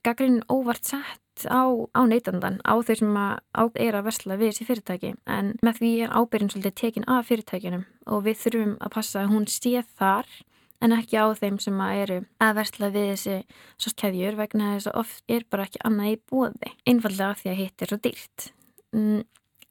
gaggrínin 0.07 0.45
óvart 0.47 0.87
sett 0.87 1.47
á, 1.51 1.67
á 1.69 2.01
neytandan, 2.07 2.61
á 2.63 2.79
þau 2.79 2.95
sem 2.99 3.17
að, 3.19 3.41
á, 3.55 3.63
er 3.75 3.99
að 3.99 4.07
versla 4.09 4.39
við 4.39 4.53
þessi 4.53 4.67
fyrirtæki. 4.69 5.15
En 5.27 5.55
með 5.63 5.81
því 5.81 5.91
er 6.05 6.15
ábyrgin 6.15 6.53
svolítið 6.53 6.77
tekin 6.81 7.09
af 7.11 7.27
fyrirtækinum 7.29 7.85
og 8.07 8.23
við 8.27 8.39
þurfum 8.45 8.77
að 8.79 8.95
passa 8.95 9.25
að 9.25 9.33
hún 9.35 9.49
sé 9.51 9.83
þar 9.99 10.31
en 10.79 10.95
ekki 10.95 11.19
á 11.19 11.27
þeim 11.35 11.59
sem 11.63 11.81
að 11.83 12.03
eru 12.05 12.19
að 12.47 12.55
versla 12.61 12.91
við 12.95 13.09
þessi 13.13 13.37
svo 13.75 13.95
keðjur 13.99 14.39
vegna 14.39 14.75
þess 14.77 14.91
að 14.91 15.01
oft 15.03 15.35
er 15.35 15.47
bara 15.51 15.67
ekki 15.67 15.83
annað 15.87 16.13
í 16.13 16.21
bóði 16.31 16.73
einfallega 16.87 17.33
af 17.33 17.43
því 17.43 17.51
að 17.53 17.61
hitt 17.63 17.83
er 17.83 17.93
svo 17.93 18.01
dýrt. 18.07 18.49
Mm, 18.95 19.23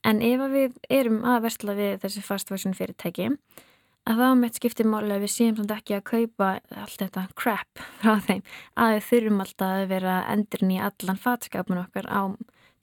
en 0.04 0.22
ef 0.22 0.44
við 0.52 0.78
erum 0.90 1.24
að 1.26 1.42
versla 1.48 1.78
við 1.78 1.98
þessi 2.04 2.24
fast 2.26 2.52
fashion 2.52 2.78
fyrirtæki 2.78 3.32
að 4.08 4.22
þá 4.22 4.28
mitt 4.40 4.58
skiptir 4.58 4.88
máli 4.88 5.12
að 5.12 5.26
við 5.26 5.34
séum 5.34 5.58
samt 5.58 5.74
ekki 5.76 5.98
að 5.98 6.06
kaupa 6.08 6.52
allt 6.84 7.02
þetta 7.02 7.26
crap 7.40 7.82
frá 8.00 8.14
þeim 8.24 8.44
að 8.80 8.94
við 8.94 9.08
þurfum 9.10 9.42
alltaf 9.44 9.74
að 9.74 9.90
vera 9.92 10.18
endurinn 10.32 10.76
í 10.78 10.80
allan 10.84 11.20
fatskapun 11.24 11.82
okkar 11.84 12.08
á 12.08 12.22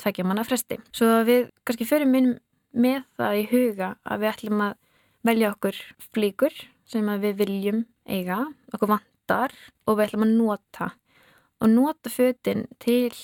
tveikja 0.03 0.27
manna 0.27 0.45
fresti. 0.45 0.81
Svo 0.93 1.23
við 1.27 1.49
kannski 1.65 1.89
förum 1.89 2.17
inn 2.19 2.33
með 2.75 3.05
það 3.19 3.39
í 3.39 3.47
huga 3.53 3.91
að 4.03 4.25
við 4.25 4.33
ætlum 4.33 4.65
að 4.67 4.77
velja 5.25 5.53
okkur 5.55 5.81
flíkur 6.13 6.59
sem 6.91 7.09
við 7.23 7.39
viljum 7.41 7.85
eiga, 8.05 8.43
okkur 8.75 8.93
vantar 8.97 9.55
og 9.87 9.97
við 9.97 10.09
ætlum 10.09 10.27
að 10.27 10.35
nota 10.35 10.91
og 11.63 11.71
nota 11.73 12.13
fötin 12.13 12.67
til 12.83 13.15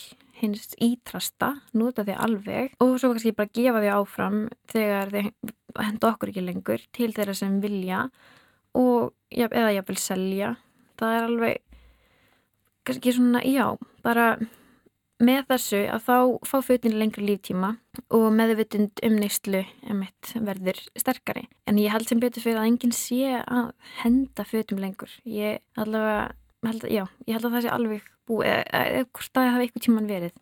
hins 0.41 0.75
ítrasta, 0.83 1.55
nota 1.77 2.05
því 2.07 2.17
alveg 2.27 2.77
og 2.81 2.95
svo 2.99 3.13
kannski 3.13 3.35
bara 3.37 3.53
gefa 3.55 3.83
því 3.83 3.95
áfram 3.95 4.39
þegar 4.73 5.15
þið 5.15 5.55
henda 5.81 6.13
okkur 6.13 6.33
ekki 6.33 6.45
lengur 6.45 6.87
til 6.97 7.11
þeirra 7.17 7.37
sem 7.39 7.59
vilja 7.63 8.07
og 8.79 9.13
eða 9.31 9.75
ég 9.77 9.87
vil 9.89 9.99
selja. 10.01 10.55
Það 11.01 11.17
er 11.17 11.29
alveg 11.29 11.61
kannski 12.89 13.15
svona, 13.15 13.45
já, 13.45 13.77
bara 14.05 14.33
með 15.21 15.45
þessu 15.51 15.81
að 15.93 16.05
þá 16.07 16.17
fá 16.49 16.57
fötin 16.65 16.97
lengri 16.97 17.27
líftíma 17.29 17.75
og 18.17 18.27
meðvitund 18.35 19.03
um 19.05 19.17
neyslu 19.21 19.63
verður 20.47 20.81
sterkari. 20.99 21.47
En 21.69 21.81
ég 21.81 21.93
held 21.93 22.09
sem 22.09 22.21
betur 22.23 22.45
fyrir 22.45 22.61
að 22.63 22.71
enginn 22.71 22.97
sé 22.97 23.37
að 23.43 23.73
henda 24.01 24.47
fötum 24.49 24.81
lengur. 24.81 25.13
Ég 25.29 25.61
allavega, 25.77 26.31
held, 26.67 26.87
já, 26.91 27.05
ég 27.27 27.37
held 27.37 27.47
að 27.49 27.55
það 27.57 27.65
sé 27.65 27.73
alveg 27.75 28.09
búið, 28.29 28.51
eða 28.51 29.05
hvort 29.09 29.33
það 29.37 29.51
hafi 29.55 29.67
eitthvað 29.67 29.87
tíman 29.87 30.11
verið. 30.11 30.35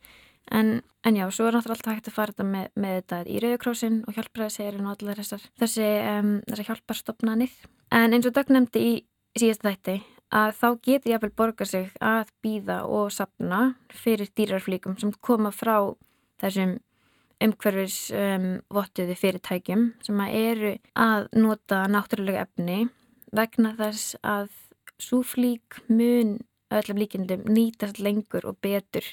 En, 0.59 0.71
en 1.05 1.19
já, 1.19 1.27
svo 1.35 1.49
er 1.49 1.57
náttúrulega 1.59 1.77
alltaf 1.77 1.99
hægt 1.99 2.09
að 2.09 2.17
fara 2.17 2.33
þetta 2.33 2.47
með, 2.49 2.69
með 2.81 2.95
þetta 2.99 3.19
í 3.29 3.41
Rauðkrósin 3.45 3.99
og 4.09 4.17
hjálpræðisegrin 4.17 4.87
og 4.89 4.95
allar 4.95 5.21
þessar 5.21 5.45
þessi, 5.61 5.89
um, 6.09 6.31
þessar 6.49 6.71
hjálparstofnanir. 6.71 7.57
En 7.95 8.17
eins 8.17 8.29
og 8.29 8.37
Dögg 8.37 8.53
nefndi 8.55 8.85
í 8.85 8.95
síðast 9.39 9.67
þætti 9.67 9.99
að 10.35 10.51
þá 10.59 10.69
getur 10.85 11.13
ég 11.13 11.19
að 11.19 11.25
vel 11.25 11.37
borga 11.41 11.69
sig 11.69 11.89
að 12.05 12.33
býða 12.45 12.83
og 12.85 13.13
sapna 13.13 13.63
fyrir 13.93 14.29
dýrarflíkum 14.37 14.99
sem 15.01 15.13
koma 15.25 15.53
frá 15.55 15.77
þessum 16.43 16.77
umhverfis 17.45 18.11
um, 18.13 18.59
fyrirtækjum 19.21 19.85
sem 20.05 20.23
að 20.25 20.39
eru 20.39 20.73
að 20.99 21.29
nota 21.39 21.85
náttúrulega 21.91 22.47
efni 22.49 22.89
vegna 23.33 23.75
þess 23.79 24.17
að 24.27 24.49
svo 25.03 25.23
flík 25.23 25.81
mun 25.89 26.39
öllum 26.75 27.01
líkindum 27.01 27.47
nýtast 27.49 28.01
lengur 28.03 28.47
og 28.49 28.59
betur 28.63 29.05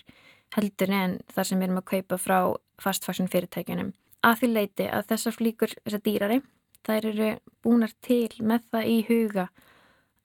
heldur 0.55 0.91
en 0.91 1.19
þar 1.33 1.47
sem 1.49 1.59
við 1.59 1.69
erum 1.69 1.81
að 1.81 1.89
kaupa 1.91 2.19
frá 2.19 2.39
fast 2.81 3.05
fashion 3.07 3.29
fyrirtækjunum. 3.31 3.93
Að 4.25 4.41
því 4.41 4.49
leiti 4.51 4.87
að 4.89 5.07
þessar 5.11 5.35
flíkur, 5.37 5.75
þessar 5.85 6.03
dýrari, 6.05 6.41
þær 6.85 7.09
eru 7.11 7.29
búinar 7.63 7.93
til 8.05 8.31
með 8.41 8.67
það 8.71 8.89
í 8.91 8.97
huga 9.09 9.47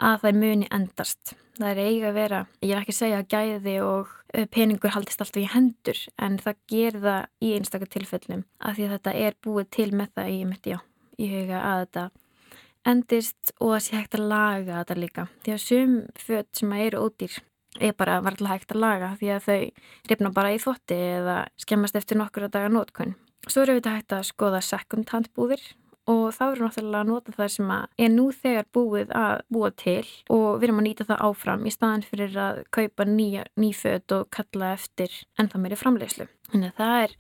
að 0.01 0.23
það 0.25 0.41
muni 0.41 0.69
endast. 0.73 1.35
Það 1.61 1.71
er 1.71 1.81
eiga 1.91 2.09
að 2.09 2.17
vera, 2.17 2.41
ég 2.65 2.73
er 2.73 2.81
ekki 2.81 2.95
að 2.95 3.01
segja 3.01 3.21
að 3.21 3.31
gæði 3.35 3.75
og 3.85 4.15
peningur 4.55 4.95
haldist 4.95 5.21
alltaf 5.21 5.43
í 5.43 5.49
hendur 5.51 6.01
en 6.23 6.39
það 6.41 6.61
ger 6.71 6.99
það 7.03 7.21
í 7.45 7.53
einstakar 7.57 7.91
tilfellum 7.91 8.45
að 8.59 8.79
því 8.79 8.87
að 8.87 8.95
þetta 8.95 9.15
er 9.27 9.37
búið 9.45 9.71
til 9.77 9.89
með 9.99 10.13
það 10.17 10.31
í, 10.31 10.39
já, 10.71 10.79
í 11.19 11.31
huga 11.35 11.63
að 11.67 11.83
þetta 11.85 12.05
endist 12.89 13.53
og 13.61 13.77
að 13.77 13.85
sé 13.87 13.97
hægt 13.99 14.17
að 14.17 14.29
laga 14.31 14.81
þetta 14.81 14.99
líka 14.99 15.27
því 15.45 15.55
að 15.55 15.65
sum 15.65 15.97
fött 16.19 16.61
sem 16.61 16.73
eru 16.79 17.05
ódýr 17.07 17.41
er 17.79 17.93
bara 17.97 18.21
varlega 18.25 18.57
hægt 18.57 18.73
að 18.75 18.83
laga 18.83 19.11
því 19.21 19.33
að 19.35 19.45
þau 19.47 19.59
ripna 20.11 20.33
bara 20.35 20.55
í 20.55 20.63
þotti 20.63 20.97
eða 21.21 21.37
skemmast 21.61 21.99
eftir 22.01 22.19
nokkur 22.19 22.49
að 22.49 22.57
daga 22.57 22.73
nótkunn. 22.73 23.15
Svo 23.47 23.63
eru 23.63 23.77
við 23.77 23.85
þetta 23.85 23.97
hægt 23.97 24.17
að 24.17 24.27
skoða 24.29 24.63
second 24.65 25.13
hand 25.15 25.31
búðir 25.37 25.63
og 26.11 26.31
þá 26.35 26.45
eru 26.49 26.65
náttúrulega 26.67 27.03
að 27.05 27.11
nota 27.11 27.35
það 27.37 27.51
sem 27.55 27.73
er 27.73 28.13
nú 28.13 28.27
þegar 28.35 28.69
búið 28.75 29.13
að 29.17 29.43
búa 29.53 29.71
til 29.79 30.07
og 30.33 30.47
við 30.59 30.69
erum 30.69 30.81
að 30.83 30.87
nýta 30.89 31.07
það 31.09 31.25
áfram 31.29 31.67
í 31.67 31.75
staðan 31.75 32.07
fyrir 32.07 32.39
að 32.41 32.63
kaupa 32.75 33.07
ný 33.07 33.71
fött 33.77 34.17
og 34.17 34.31
kalla 34.35 34.73
eftir 34.75 35.21
ennþá 35.39 35.61
meiri 35.63 35.79
framlegslu. 35.79 36.27
Þannig 36.51 36.73
að 36.73 36.81
það 36.81 37.05
er 37.05 37.15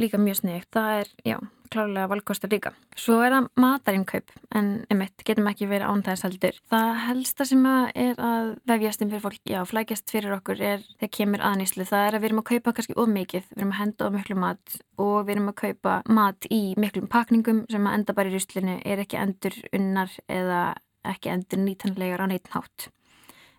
líka 0.00 0.20
mjög 0.22 0.40
snegt. 0.42 0.70
Það 0.76 0.92
er, 1.00 1.12
já, 1.26 1.38
klárlega 1.72 2.10
valkostar 2.10 2.50
líka. 2.52 2.72
Svo 2.98 3.20
er 3.24 3.34
það 3.34 3.48
matarinnkaup 3.62 4.34
en 4.58 4.70
emitt, 4.92 5.24
getum 5.26 5.48
ekki 5.50 5.68
verið 5.70 5.92
án 5.92 6.04
þess 6.06 6.26
heldur. 6.26 6.58
Það 6.72 6.90
helsta 7.06 7.46
sem 7.48 7.64
að 7.70 7.86
er 8.04 8.22
að 8.30 8.52
vefjast 8.70 9.04
inn 9.04 9.12
fyrir 9.12 9.24
fólk, 9.24 9.40
já, 9.48 9.60
flækjast 9.70 10.14
fyrir 10.14 10.36
okkur 10.38 10.62
er 10.72 10.84
þegar 11.00 11.14
kemur 11.18 11.46
aðnýslu. 11.50 11.88
Það 11.88 12.06
er 12.06 12.18
að 12.18 12.24
við 12.24 12.30
erum 12.30 12.42
að 12.42 12.48
kaupa 12.52 12.76
kannski 12.76 12.98
of 12.98 13.10
mikið, 13.14 13.48
við 13.54 13.64
erum 13.64 13.74
að 13.74 13.80
henda 13.80 14.06
of 14.08 14.16
miklu 14.18 14.38
mat 14.44 14.78
og 15.00 15.16
við 15.24 15.34
erum 15.36 15.50
að 15.52 15.58
kaupa 15.64 15.96
mat 16.20 16.50
í 16.50 16.62
miklum 16.80 17.10
pakningum 17.10 17.64
sem 17.70 17.90
að 17.90 17.98
enda 18.00 18.16
bara 18.18 18.30
í 18.30 18.36
ruslinu 18.36 18.78
er 18.84 19.04
ekki 19.04 19.20
endur 19.20 19.60
unnar 19.76 20.16
eða 20.28 20.62
ekki 21.10 21.32
endur 21.32 21.62
nýtanlegar 21.64 22.24
á 22.24 22.26
neitnátt. 22.28 22.90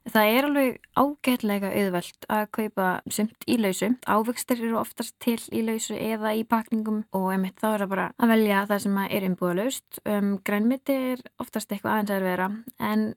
Það 0.10 0.28
er 0.34 0.46
alveg 0.48 0.78
ágætlega 0.98 1.70
auðvelt 1.78 2.26
að 2.34 2.46
kaupa 2.58 2.86
sumt 3.14 3.46
í 3.46 3.58
lausu. 3.62 3.92
Ávöxtir 4.10 4.64
eru 4.64 4.80
oftast 4.82 5.14
til 5.22 5.38
í 5.54 5.62
lausu 5.68 5.94
eða 5.94 6.34
í 6.34 6.42
pakningum 6.50 7.04
og 7.14 7.28
einmitt 7.36 7.62
þá 7.62 7.68
er 7.76 7.84
það 7.84 7.92
bara 7.94 8.08
að 8.18 8.34
velja 8.34 8.64
það 8.72 8.82
sem 8.86 9.02
er 9.04 9.28
umbúða 9.30 9.58
laust. 9.60 10.02
Um, 10.06 10.32
grænmiti 10.48 10.98
er 11.14 11.22
oftast 11.44 11.70
eitthvað 11.70 12.00
aðeins 12.00 12.16
að 12.18 12.28
vera 12.32 12.50
en 12.92 13.12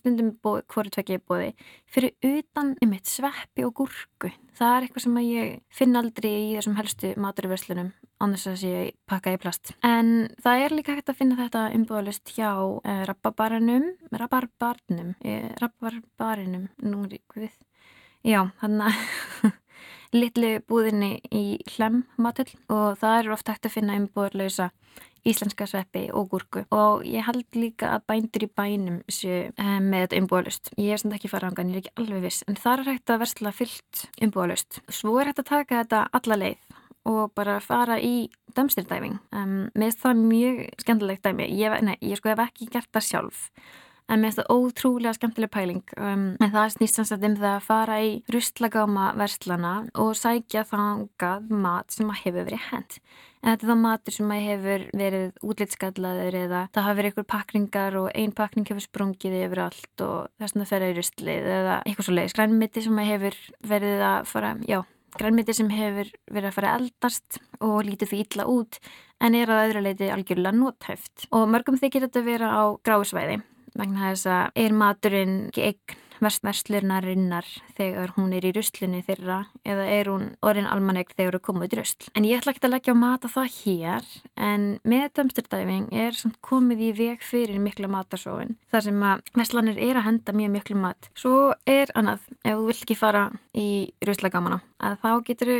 stundum 0.00 0.32
hvori 0.40 0.92
tvekki 0.94 1.18
er 1.18 1.24
bóði 1.28 1.50
fyrir 1.90 2.14
utan 2.24 2.74
einmitt 2.80 3.10
sveppi 3.10 3.66
og 3.66 3.74
gúrku 3.82 4.30
það 4.56 4.76
er 4.76 4.86
eitthvað 4.86 5.04
sem 5.06 5.18
ég 5.26 5.56
finn 5.74 5.98
aldrei 5.98 6.30
í 6.30 6.54
þessum 6.56 6.78
helstu 6.78 7.12
maturverslunum 7.20 7.90
þess 8.20 8.50
að 8.50 8.58
sé 8.60 8.72
pakka 9.08 9.34
í 9.34 9.40
plast. 9.40 9.72
En 9.86 10.28
það 10.44 10.64
er 10.64 10.76
líka 10.76 10.96
hægt 10.96 11.12
að 11.12 11.20
finna 11.22 11.38
þetta 11.40 11.64
umbúðalist 11.76 12.34
hjá 12.36 12.50
eh, 12.84 13.02
rababaranum 13.08 13.88
rabarbarnum 14.12 15.14
eh, 15.24 15.48
rabarbarinum 15.60 16.68
nú 16.84 17.04
er 17.08 17.18
ég 17.18 17.38
við 17.46 17.56
já, 18.26 18.50
hann 18.60 18.80
að 18.86 19.00
litlu 20.12 20.58
búðinni 20.68 21.16
í 21.30 21.60
hlem 21.76 22.04
matul 22.20 22.48
og 22.68 22.98
það 23.00 23.16
er 23.18 23.32
ofta 23.36 23.54
hægt 23.54 23.70
að 23.70 23.76
finna 23.78 23.98
umbúðalösa 24.00 24.70
íslenska 25.24 25.66
sveppi 25.68 26.06
og 26.16 26.30
gúrku. 26.32 26.64
Og 26.72 27.04
ég 27.04 27.24
held 27.26 27.44
líka 27.56 27.94
að 27.96 28.06
bændur 28.08 28.46
í 28.46 28.50
bænum 28.56 29.00
séu 29.12 29.50
um, 29.52 29.90
með 29.90 30.06
þetta 30.06 30.20
umbúalust 30.22 30.70
ég 30.80 30.94
er 30.94 31.02
samt 31.02 31.16
ekki 31.16 31.30
fara 31.32 31.50
ángan, 31.50 31.72
ég 31.72 31.80
er 31.80 31.84
ekki 31.84 31.96
alveg 32.00 32.24
viss 32.24 32.44
en 32.48 32.58
það 32.60 32.84
er 32.84 32.92
hægt 32.94 33.12
að 33.12 33.22
versla 33.24 33.54
fyllt 33.54 34.04
umbúalust 34.24 34.80
svo 34.88 35.18
er 35.20 35.30
hægt 35.30 35.42
að 35.44 35.50
taka 35.52 35.82
þetta 35.82 36.02
alla 36.16 36.40
leið 36.44 36.69
og 37.08 37.34
bara 37.36 37.60
fara 37.64 37.98
í 38.02 38.28
dömstirdæfing 38.56 39.18
um, 39.32 39.54
mér 39.74 39.90
finnst 39.90 40.02
það 40.02 40.24
mjög 40.24 40.58
skemmtilegt 40.82 41.24
dæmi. 41.24 41.46
Ég, 41.56 41.78
nei, 41.86 41.96
ég 42.04 42.20
sko 42.20 42.32
hef 42.32 42.42
ekki 42.44 42.68
gert 42.72 42.90
það 42.92 43.06
sjálf. 43.06 43.46
En 44.10 44.20
mér 44.20 44.32
finnst 44.32 44.42
það 44.42 44.52
ótrúlega 44.56 45.16
skemmtileg 45.16 45.52
pæling. 45.54 45.82
Um, 45.96 46.28
en 46.42 46.52
það 46.52 46.76
snýst 46.76 47.00
samsagt 47.00 47.26
um 47.26 47.38
það 47.40 47.56
að 47.56 47.66
fara 47.70 47.98
í 48.04 48.12
rustlagáma 48.34 49.10
verslana 49.20 49.74
og 49.94 50.12
sækja 50.18 50.66
þangað 50.68 51.50
mat 51.50 51.94
sem 51.94 52.10
að 52.12 52.24
hefur 52.26 52.48
verið 52.50 52.70
hend 52.72 53.00
en 53.40 53.54
þetta 53.54 53.66
er 53.66 53.70
þá 53.70 53.80
matur 53.80 54.14
sem 54.14 54.32
að 54.34 54.42
hefur 54.44 54.82
verið 55.00 55.44
útlitskallaður 55.50 56.36
eða 56.42 56.60
það 56.74 56.86
hafi 56.86 56.98
verið 56.98 57.12
ykkur 57.14 57.28
pakningar 57.32 57.96
og 58.00 58.08
ein 58.12 58.34
pakning 58.36 58.68
hefur 58.68 58.84
sprungið 58.84 59.36
yfir 59.40 59.62
allt 59.64 60.04
og 60.04 60.28
þess 60.40 60.56
að 60.56 60.60
það 60.60 60.72
fer 60.72 60.84
að 60.84 60.92
í 60.92 60.96
rustlið 60.98 61.50
eða 61.56 61.76
eitthvað 61.84 62.08
svo 62.08 62.16
leiðis 62.16 62.36
grænmiti 62.36 62.84
sem 62.84 63.00
að 63.00 63.12
hefur 63.14 63.38
verið 63.72 64.04
að 64.10 64.18
fara, 64.28 64.52
já 64.68 64.80
grænmiti 65.18 65.54
sem 65.56 65.70
hefur 65.72 66.10
verið 66.30 66.50
að 66.50 66.56
fara 66.56 66.74
eldast 66.78 67.40
og 67.60 67.78
lítið 67.86 68.12
því 68.12 68.20
illa 68.24 68.46
út 68.50 68.80
en 69.20 69.36
er 69.36 69.52
að 69.52 69.64
öðru 69.68 69.84
leiti 69.84 70.10
algjörlega 70.12 70.56
nóthæft 70.56 71.26
og 71.30 71.48
mörgum 71.50 71.80
þykir 71.80 72.06
þetta 72.06 72.26
vera 72.26 72.52
á 72.54 72.62
gráðsvæði 72.86 73.40
vegna 73.78 74.10
þess 74.10 74.30
að 74.30 74.62
er 74.64 74.76
maturinn 74.76 75.36
ekki 75.50 75.66
eign 75.70 75.98
verslunarinnar 76.20 77.46
þegar 77.78 78.14
hún 78.16 78.34
er 78.36 78.46
í 78.48 78.52
ruslunni 78.56 79.02
þeirra 79.06 79.40
eða 79.64 79.86
er 79.90 80.10
hún 80.12 80.26
orðin 80.46 80.68
almanegg 80.70 81.14
þegar 81.14 81.36
hún 81.36 81.40
er 81.40 81.46
komið 81.46 81.76
í 81.76 81.78
rusl. 81.80 82.10
En 82.14 82.28
ég 82.28 82.40
ætla 82.40 82.54
ekki 82.54 82.66
að 82.68 82.74
leggja 82.74 82.96
á 82.96 83.02
mata 83.02 83.30
það 83.32 83.56
hér 83.60 84.10
en 84.50 84.66
með 84.84 85.06
dömsturdæfing 85.20 85.88
er 86.04 86.18
samt 86.18 86.40
komið 86.44 86.84
í 86.88 86.90
veg 86.98 87.24
fyrir 87.24 87.62
mikla 87.62 87.90
matarsóin 87.92 88.56
þar 88.72 88.86
sem 88.88 89.06
að 89.12 89.24
verslanir 89.38 89.80
er 89.80 90.00
að 90.00 90.06
henda 90.08 90.36
mjög 90.36 90.54
miklu 90.58 90.78
mat. 90.80 91.10
Svo 91.18 91.54
er 91.68 91.92
annað, 91.98 92.28
ef 92.44 92.54
þú 92.54 92.68
vill 92.68 92.78
ekki 92.80 92.98
fara 92.98 93.26
í 93.56 93.70
ruslagamana, 94.06 94.60
að 94.80 95.00
þá 95.02 95.10
getur 95.26 95.54
þú 95.54 95.58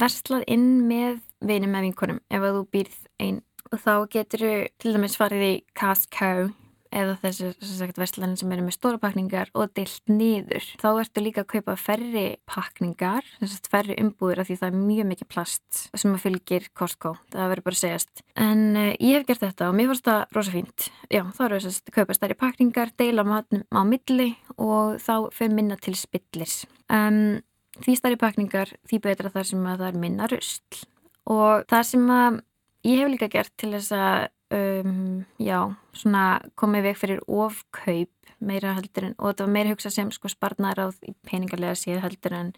verslað 0.00 0.46
inn 0.50 0.68
með 0.88 1.20
vinum 1.44 1.74
með 1.74 1.88
vinkunum 1.88 2.20
ef 2.32 2.46
þú 2.46 2.62
býrð 2.72 2.98
einn 3.20 3.42
og 3.72 3.80
þá 3.80 3.94
getur 4.12 4.44
þú 4.44 4.56
til 4.80 4.96
dæmis 4.96 5.18
farið 5.20 5.46
í 5.48 5.54
Costco 5.78 6.50
eða 6.92 7.16
þessi 7.22 7.50
verslanir 7.96 8.38
sem 8.40 8.52
eru 8.54 8.64
með 8.66 8.76
stóra 8.76 9.00
pakningar 9.02 9.50
og 9.56 9.72
deilt 9.76 10.10
niður. 10.10 10.66
Þá 10.80 10.88
ertu 10.92 11.24
líka 11.24 11.44
að 11.44 11.50
kaupa 11.54 11.76
ferri 11.80 12.24
pakningar, 12.48 13.26
ferri 13.72 13.96
umbúður 14.02 14.42
af 14.42 14.50
því 14.50 14.58
það 14.60 14.68
er 14.68 14.82
mjög 14.82 15.08
mikið 15.12 15.30
plast 15.32 15.82
sem 15.90 16.12
að 16.12 16.24
fylgir 16.26 16.68
Costco, 16.78 17.14
það 17.32 17.52
verður 17.54 17.66
bara 17.68 17.78
að 17.78 17.82
segjast. 17.82 18.24
En 18.36 18.62
uh, 18.76 18.90
ég 18.98 19.18
hef 19.18 19.26
gert 19.30 19.44
þetta 19.46 19.70
og 19.70 19.78
mér 19.78 19.90
fannst 19.92 20.10
það 20.10 20.36
rosa 20.36 20.54
fínt. 20.56 20.90
Já, 21.08 21.22
þá 21.32 21.42
eru 21.46 21.62
þess 21.64 21.82
að 21.82 21.96
kaupa 21.96 22.18
stærri 22.18 22.38
pakningar, 22.42 22.94
deila 23.00 23.26
matnum 23.26 23.64
á 23.72 23.80
milli 23.88 24.28
og 24.58 25.00
þá 25.02 25.14
fyrir 25.34 25.56
minna 25.56 25.80
til 25.80 25.96
spillis. 25.98 26.62
Um, 26.92 27.40
því 27.80 27.98
stærri 27.98 28.20
pakningar, 28.20 28.76
því 28.88 29.02
betra 29.08 29.32
þar 29.32 29.48
sem 29.48 29.66
að 29.66 29.84
það 29.84 29.90
er 29.90 30.00
minna 30.04 30.30
röstl. 30.30 30.86
Og 31.32 31.68
það 31.70 31.84
sem 31.88 32.08
að 32.10 32.40
ég 32.88 33.02
hef 33.02 33.12
líka 33.12 33.30
gert 33.30 33.52
til 33.60 33.72
þess 33.76 33.94
að 33.94 34.30
um, 34.52 35.24
já, 35.42 35.58
svona 35.96 36.26
komið 36.58 36.88
veg 36.88 37.00
fyrir 37.00 37.24
ofkaup 37.26 38.32
meira 38.42 38.74
heldur 38.76 39.10
en, 39.10 39.18
og 39.18 39.32
þetta 39.32 39.46
var 39.46 39.52
meira 39.56 39.72
hugsað 39.72 39.96
sem 39.96 40.14
sko 40.14 40.30
sparnar 40.32 40.80
á 40.82 40.86
peningarlega 41.28 41.78
séð 41.78 42.02
heldur 42.04 42.36
en 42.38 42.54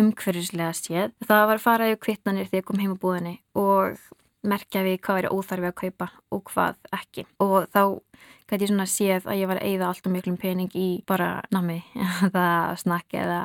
umhverfislega 0.00 0.72
séð. 0.76 1.16
Það 1.24 1.48
var 1.50 1.58
að 1.58 1.64
fara 1.64 1.90
í 1.90 1.98
kvittnanir 2.00 2.48
þegar 2.50 2.62
ég 2.62 2.68
kom 2.68 2.80
heim 2.82 2.96
á 2.96 3.02
búðinni 3.02 3.34
og 3.56 4.00
merkja 4.46 4.84
við 4.86 5.00
hvað 5.04 5.22
er 5.22 5.30
óþarfi 5.32 5.70
að 5.70 5.78
kaupa 5.80 6.08
og 6.32 6.42
hvað 6.52 6.90
ekki. 6.94 7.26
Og 7.42 7.56
þá 7.74 7.82
gæti 8.46 8.66
ég 8.66 8.70
svona 8.70 8.88
séð 8.90 9.26
að 9.26 9.40
ég 9.40 9.50
var 9.50 9.60
að 9.60 9.70
eigða 9.70 9.88
allt 9.90 10.06
og 10.06 10.14
miklum 10.14 10.38
pening 10.40 10.76
í 10.78 10.88
bara 11.08 11.30
nami 11.54 11.80
eða 12.28 12.76
snakki 12.80 13.20
eða 13.24 13.40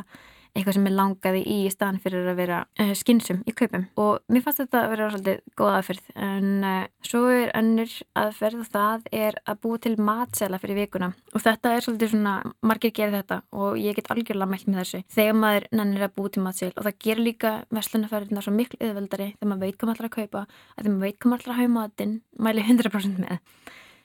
eitthvað 0.52 0.76
sem 0.78 0.88
ég 0.88 0.96
langaði 0.96 1.42
í 1.48 1.58
í 1.66 1.72
staðan 1.72 2.00
fyrir 2.04 2.28
að 2.32 2.40
vera 2.42 2.60
uh, 2.66 2.84
eh, 2.84 2.94
skinsum 2.98 3.42
í 3.48 3.54
kaupum. 3.56 3.86
Og 4.02 4.20
mér 4.32 4.44
fannst 4.46 4.62
þetta 4.64 4.82
að 4.82 4.94
vera 4.94 5.10
svolítið 5.14 5.42
góð 5.60 5.76
aðferð. 5.78 6.10
En 6.28 6.50
uh, 6.68 6.78
svo 7.08 7.22
er 7.32 7.54
önnur 7.58 7.96
aðferð 8.22 8.64
og 8.64 8.72
það 8.74 9.08
er 9.22 9.40
að 9.46 9.62
búa 9.66 9.82
til 9.86 9.94
matsela 10.12 10.60
fyrir 10.62 10.82
vikuna. 10.84 11.12
Og 11.32 11.46
þetta 11.46 11.76
er 11.76 11.86
svolítið 11.86 12.14
svona, 12.16 12.36
margir 12.68 12.96
gerir 12.98 13.18
þetta 13.20 13.42
og 13.56 13.80
ég 13.82 13.98
get 14.00 14.12
algjörlega 14.14 14.52
mælt 14.52 14.68
með 14.70 14.82
þessu. 14.84 15.04
Þegar 15.16 15.38
maður 15.40 15.68
nennir 15.80 16.08
að 16.08 16.16
búa 16.18 16.34
til 16.34 16.46
matsel 16.46 16.72
og 16.76 16.88
það 16.88 17.00
gerir 17.08 17.26
líka 17.30 17.54
vestlunafæriðna 17.72 18.46
svo 18.46 18.56
miklu 18.56 18.82
yfirveldari 18.82 19.32
þegar 19.38 19.54
maður 19.54 19.66
veit 19.66 19.78
hvað 19.78 19.92
maður 19.92 20.02
ætlar 20.02 20.12
að 20.12 20.18
kaupa. 20.18 20.46
Að 20.76 20.84
þegar 20.84 20.98
maður 20.98 21.08
veit 21.08 21.22
hvað 21.22 21.32
maður 21.32 21.46
ætlar 21.46 21.56
að 21.56 21.62
hafa 21.62 21.76
matinn 21.78 22.18
mæli 22.42 22.68
100% 22.68 23.22
með 23.22 23.40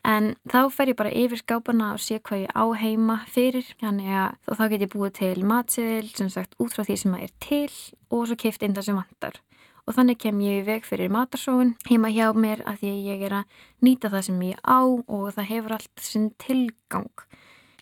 En 0.06 0.36
þá 0.46 0.60
fer 0.70 0.92
ég 0.92 0.98
bara 0.98 1.10
yfir 1.10 1.40
skápana 1.40 1.88
og 1.96 2.02
sé 2.02 2.20
hvað 2.22 2.44
ég 2.44 2.52
á 2.54 2.64
heima 2.78 3.16
fyrir, 3.26 3.66
þannig 3.80 4.12
að 4.14 4.58
þá 4.60 4.64
get 4.70 4.84
ég 4.84 4.92
búið 4.92 5.12
til 5.18 5.46
matseðil, 5.50 6.10
sem 6.14 6.28
sagt, 6.30 6.54
út 6.62 6.74
frá 6.74 6.84
því 6.86 6.96
sem 7.00 7.14
maður 7.14 7.26
er 7.26 7.32
til 7.42 7.72
og 8.14 8.28
svo 8.28 8.36
keift 8.38 8.62
inn 8.62 8.76
það 8.76 8.86
sem 8.86 9.00
vantar. 9.00 9.40
Og 9.86 9.96
þannig 9.96 10.20
kem 10.22 10.38
ég 10.42 10.60
í 10.60 10.66
veg 10.66 10.86
fyrir 10.86 11.10
matarsóun 11.14 11.74
heima 11.88 12.10
hjá 12.14 12.30
mér 12.38 12.62
að 12.66 12.84
því 12.84 12.92
ég 13.06 13.26
er 13.26 13.34
að 13.40 13.58
nýta 13.86 14.10
það 14.14 14.24
sem 14.28 14.40
ég 14.46 14.62
á 14.62 14.82
og 14.82 15.26
það 15.34 15.50
hefur 15.50 15.76
allt 15.76 16.06
sinn 16.06 16.28
tilgang. 16.42 17.26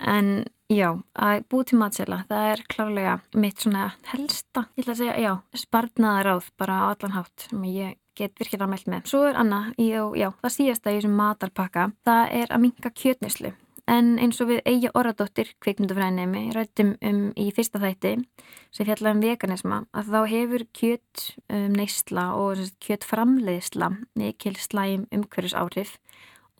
En 0.01 0.31
já, 0.73 0.91
að 1.13 1.45
búið 1.53 1.71
til 1.71 1.81
matseðla, 1.81 2.23
það 2.29 2.49
er 2.55 2.65
klárlega 2.73 3.19
mitt 3.37 3.61
svona 3.61 3.91
helsta, 4.13 4.65
ég 4.77 4.85
ætla 4.85 4.97
að 4.97 5.03
segja, 5.03 5.19
já, 5.21 5.33
sparnaðaráð 5.65 6.51
bara 6.61 6.81
á 6.81 6.85
allan 6.95 7.17
hátt 7.19 7.49
sem 7.49 7.69
ég 7.69 7.99
get 8.19 8.39
virkilega 8.41 8.71
mælt 8.71 8.89
með. 8.91 9.11
Svo 9.11 9.25
er 9.29 9.39
annað, 9.41 9.75
já, 9.81 10.31
það 10.41 10.57
síðasta 10.57 10.93
í 10.93 10.99
þessum 10.99 11.19
matarpakka, 11.19 11.91
það 12.07 12.35
er 12.41 12.55
að 12.55 12.65
minka 12.67 12.93
kjötnislu. 12.95 13.55
En 13.91 14.15
eins 14.17 14.39
og 14.41 14.49
við 14.49 14.63
Eija 14.65 14.91
Orradóttir, 14.97 15.51
kvikmyndufræðinemi, 15.61 16.47
rættum 16.57 16.95
um 17.05 17.19
í 17.37 17.51
fyrsta 17.53 17.81
þætti 17.83 18.15
sem 18.73 18.87
fjallaði 18.89 19.13
um 19.13 19.25
veganisma 19.27 19.81
að 19.93 20.09
þá 20.15 20.21
hefur 20.31 20.65
kjött 20.79 21.25
um, 21.53 21.75
neysla 21.75 22.31
og 22.39 22.63
kjött 22.81 23.05
framleiðsla 23.05 23.91
mikil 24.17 24.55
slæm 24.57 25.05
umhverjus 25.13 25.57
áhrif 25.61 25.99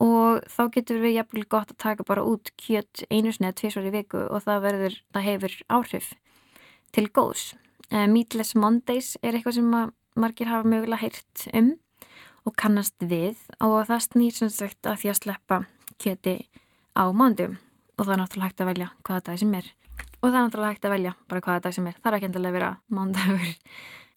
og 0.05 0.45
þá 0.51 0.61
getur 0.75 1.01
við 1.01 1.17
jafnvel 1.17 1.45
gott 1.49 1.73
að 1.73 1.81
taka 1.81 2.05
bara 2.05 2.27
út 2.29 2.53
kjött 2.61 3.07
einu 3.09 3.33
snið 3.33 3.57
tviðsvar 3.57 3.89
í 3.89 3.95
viku 3.95 4.21
og 4.27 4.45
það, 4.45 4.63
verður, 4.67 5.01
það 5.15 5.27
hefur 5.31 5.59
áhrif 5.79 6.13
til 6.93 7.07
góðs. 7.09 7.53
Uh, 7.89 8.05
Meatless 8.05 8.53
Mondays 8.53 9.15
er 9.23 9.33
eitthvað 9.33 9.57
sem 9.63 9.77
að 9.81 9.95
margir 10.15 10.49
hafa 10.49 10.67
mögulega 10.67 11.01
heyrt 11.03 11.47
um 11.53 11.73
og 12.45 12.55
kannast 12.59 12.95
við. 13.01 13.39
Og 13.59 13.85
það 13.89 14.05
snýr 14.09 14.35
sem 14.35 14.51
sagt 14.53 14.87
að 14.87 15.01
því 15.01 15.11
að 15.11 15.21
sleppa 15.21 15.61
kjöti 16.01 16.35
á 16.95 17.03
mándum 17.11 17.57
og 17.95 18.05
það 18.05 18.13
er 18.15 18.21
náttúrulega 18.21 18.49
hægt 18.49 18.63
að 18.63 18.71
velja 18.71 18.91
hvaða 19.07 19.25
dag 19.29 19.41
sem 19.41 19.57
er 19.57 19.71
og 20.25 20.31
það 20.31 20.39
er 20.39 20.47
náttúrulega 20.47 20.73
hægt 20.73 20.87
að 20.87 20.95
velja 20.95 21.13
bara 21.29 21.45
hvaða 21.45 21.67
dag 21.67 21.77
sem 21.77 21.91
er, 21.91 22.01
það 22.01 22.11
er 22.11 22.17
ekki 22.17 22.27
endilega 22.31 22.51
að 22.51 22.57
vera 22.59 22.73
mándagur. 22.97 23.53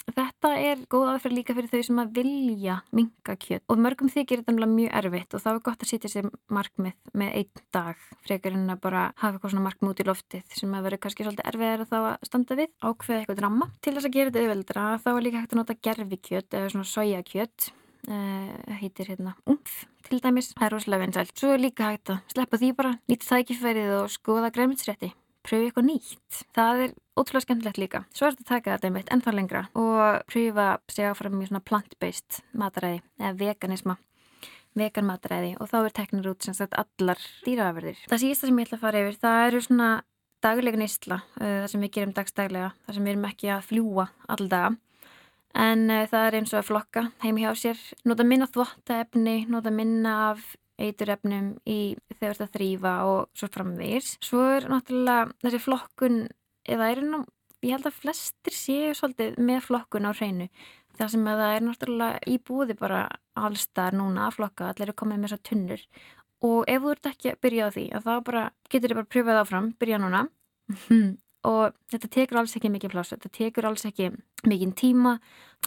Þetta 0.09 0.51
er 0.57 0.83
góð 0.89 1.11
aðferð 1.13 1.37
líka 1.37 1.55
fyrir 1.57 1.69
þau 1.69 1.83
sem 1.85 1.99
að 2.01 2.13
vilja 2.17 2.79
minga 2.97 3.35
kjött 3.43 3.65
og 3.69 3.81
mörgum 3.85 4.09
þykir 4.13 4.41
þetta 4.41 4.69
mjög 4.71 4.95
erfitt 5.01 5.37
og 5.37 5.43
þá 5.45 5.49
er 5.51 5.59
gott 5.67 5.85
að 5.85 5.91
sitja 5.91 6.11
sér 6.13 6.29
markmið 6.55 6.95
með 7.21 7.35
einn 7.43 7.63
dag. 7.77 8.07
Frekar 8.25 8.57
en 8.57 8.73
að 8.73 8.81
bara 8.87 9.03
hafa 9.21 9.37
eitthvað 9.37 9.53
svona 9.53 9.67
markmið 9.67 9.93
út 9.93 10.01
í 10.01 10.09
loftið 10.09 10.57
sem 10.63 10.79
að 10.79 10.89
vera 10.89 11.01
kannski 11.03 11.27
svolítið 11.27 11.51
erfiðar 11.53 11.85
að 11.85 11.93
þá 11.93 11.99
að 11.99 12.27
standa 12.31 12.59
við. 12.63 12.73
Ákveða 12.81 13.19
eitthvað 13.19 13.41
drama. 13.43 13.69
Til 13.85 13.95
þess 13.99 14.09
að 14.09 14.17
gera 14.17 14.33
þetta 14.33 14.47
auðveldra 14.47 14.87
þá 15.05 15.11
er 15.13 15.23
líka 15.27 15.43
hægt 15.43 15.53
að 15.53 15.61
nota 15.61 15.79
gerfikjött 15.89 16.59
eða 16.61 16.73
svona 16.73 16.91
sojakjött 16.95 17.71
Uh, 18.09 18.53
heitir 18.79 19.09
hérna 19.11 19.33
umf 19.51 19.83
til 20.07 20.21
dæmis, 20.23 20.53
það 20.55 20.65
er 20.65 20.73
rosalega 20.73 21.03
vinsælt. 21.03 21.33
Svo 21.37 21.51
er 21.53 21.61
líka 21.61 21.91
hægt 21.91 22.13
að 22.15 22.31
sleppa 22.31 22.61
því 22.63 22.71
bara. 22.79 22.93
Nýtt 23.11 23.27
þækifærið 23.27 23.91
og 23.99 24.13
skoða 24.15 24.53
græmiðsrétti 24.55 25.11
pröfu 25.49 25.69
eitthvað 25.69 25.89
nýtt. 25.89 26.43
Það 26.57 26.83
er 26.85 26.93
ótrúlega 27.19 27.45
skemmtilegt 27.47 27.81
líka. 27.81 28.03
Svo 28.15 28.29
er 28.29 28.37
þetta 28.37 28.45
að 28.45 28.51
taka 28.53 28.75
þetta 28.75 28.89
einmitt 28.91 29.13
ennþá 29.15 29.35
lengra 29.35 29.63
og 29.79 30.27
pröfa 30.29 30.69
sig 30.93 31.09
áfram 31.09 31.41
í 31.41 31.49
svona 31.49 31.65
plant-based 31.65 32.43
mataræði 32.59 33.01
eða 33.19 33.33
veganisma, 33.41 33.97
vegan 34.79 35.09
mataræði 35.09 35.55
og 35.59 35.71
þá 35.71 35.79
er 35.81 35.97
teknir 35.97 36.31
út 36.33 36.45
sem 36.47 36.57
sagt 36.57 36.77
allar 36.79 37.23
dýraverðir. 37.47 38.05
Það 38.11 38.25
sísta 38.25 38.49
sem 38.49 38.61
ég 38.61 38.69
ætla 38.69 38.79
að 38.79 38.85
fara 38.85 39.03
yfir, 39.05 39.19
það 39.25 39.47
eru 39.47 39.65
svona 39.65 39.91
daglega 40.45 40.79
nýstla, 40.79 41.23
uh, 41.41 41.57
það 41.63 41.73
sem 41.73 41.87
við 41.87 41.95
gerum 41.97 42.15
dagstaglega, 42.15 42.71
það 42.87 42.99
sem 42.99 43.09
við 43.09 43.15
erum 43.15 43.27
ekki 43.33 43.51
að 43.55 43.67
fljúa 43.73 44.07
alldaga. 44.31 44.71
En 45.59 45.89
uh, 45.91 46.05
það 46.11 46.29
er 46.29 46.39
eins 46.39 46.55
og 46.55 46.61
að 46.61 46.69
flokka 46.69 47.05
heimi 47.25 47.45
hjá 47.47 47.53
sér, 47.59 47.85
nota 48.07 48.27
minna 48.27 48.47
þvottaefni, 48.53 49.39
nota 49.51 49.73
minna 49.75 50.15
af 50.29 50.53
eiturefnum 50.79 51.53
í 51.69 51.79
þegar 52.15 52.39
þetta 52.39 52.55
þrýfa 52.57 52.95
og 53.11 53.21
svo 53.37 53.49
framvegis. 53.53 54.15
Svo 54.25 54.45
er 54.55 54.69
náttúrulega 54.71 55.29
þessi 55.45 55.63
flokkun, 55.65 56.19
eða 56.69 56.91
er 56.95 57.03
nú, 57.07 57.23
ég 57.65 57.75
held 57.77 57.89
að 57.91 58.01
flestir 58.03 58.57
séu 58.57 58.93
svolítið 58.97 59.39
með 59.43 59.65
flokkun 59.69 60.09
á 60.09 60.13
hreinu. 60.15 60.49
Það 60.99 61.13
sem 61.15 61.31
að 61.31 61.43
það 61.43 61.55
er 61.55 61.67
náttúrulega 61.67 62.23
í 62.27 62.39
búði 62.43 62.79
bara 62.79 63.05
allstar 63.39 63.95
núna 63.95 64.27
að 64.27 64.41
flokka, 64.41 64.73
allir 64.73 64.91
er 64.91 64.99
komið 64.99 65.21
með 65.21 65.29
þessar 65.29 65.45
tunnur. 65.51 65.87
Og 66.49 66.59
ef 66.71 66.83
þú 66.83 66.93
ert 66.95 67.09
ekki 67.11 67.33
að 67.33 67.41
byrja 67.47 67.71
á 67.71 67.75
því, 67.75 67.87
að 67.95 68.05
þá 68.09 68.13
bara, 68.27 68.43
getur 68.71 68.93
þið 68.93 68.99
bara 68.99 69.07
að 69.07 69.15
pröfa 69.15 69.33
það 69.33 69.41
áfram, 69.45 69.73
byrja 69.79 70.03
núna. 70.03 70.27
Og 71.49 71.77
þetta 71.93 72.11
tekur 72.15 72.41
alls 72.41 72.57
ekki 72.59 72.71
mikið 72.73 72.93
pláss, 72.93 73.13
þetta 73.15 73.31
tekur 73.39 73.69
alls 73.69 73.87
ekki 73.89 74.11
mikið 74.49 74.75
tíma. 74.79 75.15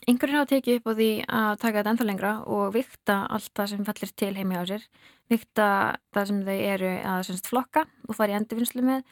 Einhverjir 0.05 0.37
hafa 0.37 0.51
tekið 0.53 0.79
upp 0.79 0.91
á 0.91 0.93
því 0.99 1.09
að 1.25 1.55
taka 1.63 1.77
þetta 1.79 1.93
ennþá 1.93 2.07
lengra 2.07 2.33
og 2.45 2.75
vikta 2.75 3.17
allt 3.33 3.51
það 3.57 3.71
sem 3.73 3.87
fallir 3.87 4.13
til 4.21 4.31
heimi 4.37 4.59
á 4.59 4.63
sér, 4.69 4.85
vikta 5.31 5.67
það 6.13 6.29
sem 6.29 6.43
þau 6.47 6.59
eru 6.75 6.93
að 7.13 7.23
semst, 7.27 7.49
flokka 7.51 7.85
og 8.07 8.17
fara 8.17 8.35
í 8.35 8.37
endurvinnslu 8.39 8.85
með 8.85 9.03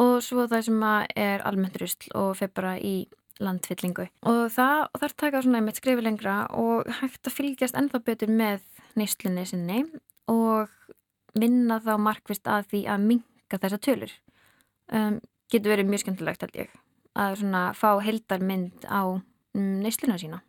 og 0.00 0.16
svo 0.26 0.46
það 0.50 0.64
sem 0.68 0.86
er 1.14 1.44
almennt 1.46 1.76
rusl 1.78 2.08
og 2.18 2.32
feir 2.38 2.50
bara 2.54 2.74
í 2.78 2.96
landfyllingu. 3.42 4.08
Og 4.30 4.40
það, 4.54 4.80
og 4.88 5.00
það 5.00 5.08
er 5.08 5.16
takað 5.22 5.46
svona 5.46 5.62
með 5.64 5.78
skrifi 5.80 6.04
lengra 6.06 6.36
og 6.54 6.90
hægt 7.00 7.28
að 7.28 7.36
fylgjast 7.38 7.78
ennþá 7.78 8.00
betur 8.06 8.30
með 8.30 8.64
neyslinni 8.98 9.46
sinni 9.50 9.80
og 10.30 10.70
vinna 11.34 11.80
þá 11.82 11.94
markvist 12.00 12.46
að 12.50 12.68
því 12.72 12.82
að 12.94 13.06
minga 13.10 13.60
þessa 13.60 13.80
tölur. 13.82 14.12
Um, 14.94 15.18
getur 15.52 15.74
verið 15.74 15.90
mjög 15.90 16.04
skemmtilegt 16.04 16.44
held 16.44 16.58
ég 16.64 16.74
að 17.14 17.38
svona 17.42 17.62
fá 17.78 17.90
heldarmynd 18.02 18.86
á 18.90 19.22
mm, 19.54 19.82
neysluna 19.84 20.18
sína. 20.18 20.40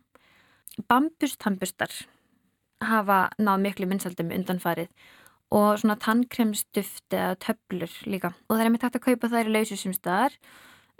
Bambustambustar 0.90 1.92
hafa 2.84 3.26
náð 3.40 3.62
miklu 3.62 3.88
vinsaldum 3.88 4.32
undanfarið 4.34 4.90
og 5.54 5.78
svona 5.80 5.96
tannkremstuft 6.02 7.14
eða 7.14 7.36
töblur 7.40 7.92
líka 8.10 8.32
og 8.48 8.56
það 8.56 8.64
er 8.64 8.72
mér 8.74 8.82
takt 8.82 8.98
að 8.98 9.06
kaupa 9.06 9.30
þær 9.32 9.52
í 9.52 9.54
lausu 9.54 9.78
sem 9.78 9.94
staðar. 9.94 10.34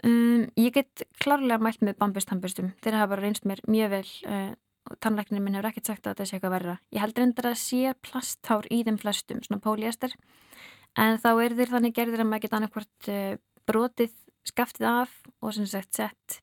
Um, 0.05 0.45
ég 0.55 0.75
get 0.77 1.03
klárlega 1.17 1.57
mælt 1.61 1.81
með 1.81 1.97
bambustambustum, 1.99 2.71
þeir 2.85 2.99
hafa 2.99 3.15
bara 3.15 3.25
reynst 3.25 3.47
mér 3.49 3.63
mjög 3.65 3.93
vel 3.95 4.09
uh, 4.29 4.51
og 4.87 4.99
tannleikninu 5.03 5.41
minn 5.43 5.57
hefur 5.57 5.71
ekkert 5.71 5.89
sagt 5.89 6.05
að 6.05 6.13
þetta 6.13 6.27
sé 6.29 6.37
eitthvað 6.37 6.53
verra. 6.53 6.75
Ég 6.93 7.03
heldur 7.03 7.25
endur 7.25 7.49
að 7.49 7.57
sé 7.59 7.93
plasthár 8.05 8.67
í 8.71 8.83
þeim 8.87 8.99
flestum, 9.01 9.41
svona 9.43 9.63
póliester, 9.63 10.13
en 11.01 11.17
þá 11.23 11.29
er 11.33 11.57
þeir 11.57 11.73
þannig 11.73 11.97
gerðir 11.97 12.23
að 12.23 12.29
maður 12.29 12.45
geta 12.45 12.59
annarkvort 12.59 13.09
uh, 13.11 13.33
brotið 13.67 14.13
skaftið 14.47 14.87
af 14.89 15.15
og 15.43 15.55
sem 15.55 15.67
sagt 15.69 15.97
sett 15.97 16.39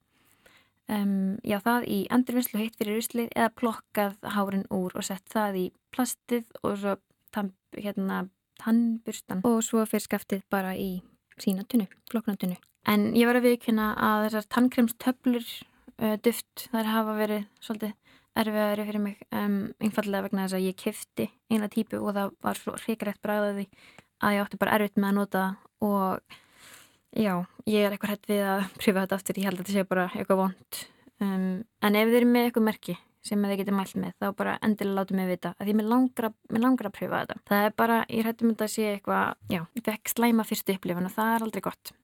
um, 0.92 1.36
já 1.44 1.58
það 1.64 1.88
í 1.88 1.98
endurvinnslu 2.12 2.60
heitt 2.60 2.78
fyrir 2.78 2.98
ruslið 2.98 3.32
eða 3.32 3.52
plokkað 3.60 4.16
hárin 4.36 4.66
úr 4.74 4.94
og 4.94 5.06
sett 5.06 5.26
það 5.32 5.60
í 5.62 5.66
plastið 5.94 6.46
og 6.62 6.78
svo 6.82 6.96
tamp, 7.34 7.56
hérna 7.76 8.24
tannburstan 8.62 9.42
og 9.46 9.60
svo 9.66 9.84
fyrir 9.88 10.06
skaftið 10.06 10.44
bara 10.52 10.74
í 10.76 11.02
sína 11.40 11.64
tunnu, 11.66 11.88
flokkna 12.12 12.36
tunnu. 12.38 12.58
En 12.86 13.12
ég 13.16 13.26
var 13.26 13.40
að 13.40 13.48
viðkynna 13.48 13.94
að 13.96 14.26
þessar 14.26 14.48
tannkremstöflur 14.54 15.46
uh, 15.48 16.16
duft 16.22 16.68
þær 16.70 16.90
hafa 16.92 17.18
verið 17.18 17.46
svolítið 17.64 17.94
erfiðari 18.34 18.86
fyrir 18.88 19.02
mig 19.02 19.20
um, 19.30 19.58
einfallega 19.82 20.26
vegna 20.26 20.46
þess 20.46 20.58
að 20.58 20.66
ég 20.68 20.78
kifti 20.78 21.28
eina 21.52 21.70
típu 21.70 22.00
og 22.02 22.16
það 22.16 22.32
var 22.44 22.60
svo 22.60 22.74
hrigarætt 22.82 23.22
bræðaði 23.22 23.68
að 24.24 24.36
ég 24.36 24.44
átti 24.44 24.60
bara 24.60 24.78
erfitt 24.78 24.98
með 24.98 25.10
að 25.10 25.18
nota 25.20 25.44
og 25.84 26.38
já, 27.16 27.34
ég 27.70 27.86
er 27.86 27.94
eitthvað 27.94 28.14
hætt 28.14 28.30
við 28.30 28.44
að 28.50 28.68
pröfa 28.82 29.04
þetta 29.04 29.18
aftur, 29.20 29.40
ég 29.40 29.48
held 29.48 29.58
að 29.58 29.64
þetta 29.64 29.78
sé 29.78 29.88
bara 29.90 30.06
eitthvað 30.12 30.42
vond 30.44 30.84
um, 31.24 31.50
en 31.64 31.98
ef 31.98 32.08
þið 32.10 32.20
eru 32.20 32.30
með 32.30 32.48
eitthvað 32.48 32.68
merki 32.70 32.96
sem 33.24 33.40
þið 33.40 33.60
getur 33.62 33.76
mælt 33.78 33.96
með 33.96 34.14
þá 34.20 34.26
bara 34.36 34.54
endilega 34.64 35.00
láta 35.00 35.16
mig 35.16 35.28
vita 35.30 35.52
að 35.56 35.68
því 35.68 35.74
mér 35.78 35.90
langar, 35.90 36.30
langar 36.52 36.88
að 36.90 36.96
pröfa 36.98 37.20
þetta. 37.22 37.36
Það 37.48 37.66
er 37.66 37.76
bara, 37.80 37.98
ég 38.12 38.26
hættum 38.28 38.50
þetta 38.52 38.66
að 38.66 38.72
sé 38.74 38.88
eitthvað 38.90 39.54
já, 39.54 39.60
ég 39.64 39.84
fekk 39.86 40.12
slæma 40.12 40.44
fyrstu 40.48 40.76
upplifun 40.76 41.08
og 41.08 41.14
það 41.14 41.36
er 41.36 41.46
aldrei 41.46 41.64
gott. 41.64 41.94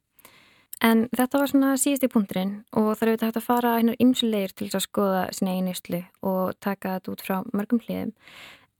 En 0.80 1.02
þetta 1.12 1.42
var 1.42 1.50
svona 1.50 1.74
síðusti 1.76 2.08
punkturinn 2.08 2.54
og 2.72 2.94
það 2.94 3.02
er 3.02 3.10
auðvitað 3.10 3.28
hægt 3.28 3.40
að 3.42 3.48
fara 3.50 3.74
einar 3.76 4.00
ymsulegir 4.00 4.54
til 4.56 4.70
að 4.70 4.86
skoða 4.86 5.26
sinna 5.36 5.58
einuslu 5.58 6.00
og 6.24 6.54
taka 6.64 6.94
þetta 6.96 7.12
út 7.12 7.24
frá 7.26 7.36
mörgum 7.52 7.82
hliðum. 7.84 8.14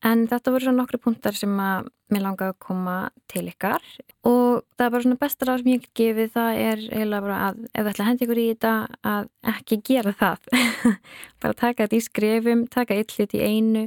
En 0.06 0.22
þetta 0.30 0.52
voru 0.54 0.64
svona 0.64 0.80
nokkru 0.80 1.00
punktar 1.02 1.36
sem 1.36 1.52
að 1.60 1.90
mér 2.10 2.22
langaði 2.24 2.54
að 2.54 2.60
koma 2.64 2.94
til 3.30 3.42
ykkar. 3.50 3.82
Og 4.26 4.62
það 4.78 4.86
er 4.86 4.94
bara 4.94 5.04
svona 5.04 5.20
bestar 5.20 5.52
að 5.52 5.60
sem 5.60 5.72
ég 5.74 5.90
gefið 6.00 6.30
það 6.36 6.60
er 6.62 6.86
eiginlega 6.86 7.26
bara 7.26 7.40
að 7.48 7.60
ef 7.66 7.74
það 7.74 7.90
ætla 7.92 8.04
að 8.04 8.08
henda 8.10 8.26
ykkur 8.26 8.40
í 8.40 8.46
þetta 8.48 8.72
að 9.12 9.28
ekki 9.52 9.80
gera 9.90 10.14
það. 10.22 10.48
bara 11.42 11.60
taka 11.60 11.84
þetta 11.84 11.98
í 11.98 12.06
skrefum, 12.06 12.64
taka 12.72 12.96
eitt 12.96 13.14
hlut 13.18 13.36
í 13.36 13.44
einu, 13.44 13.84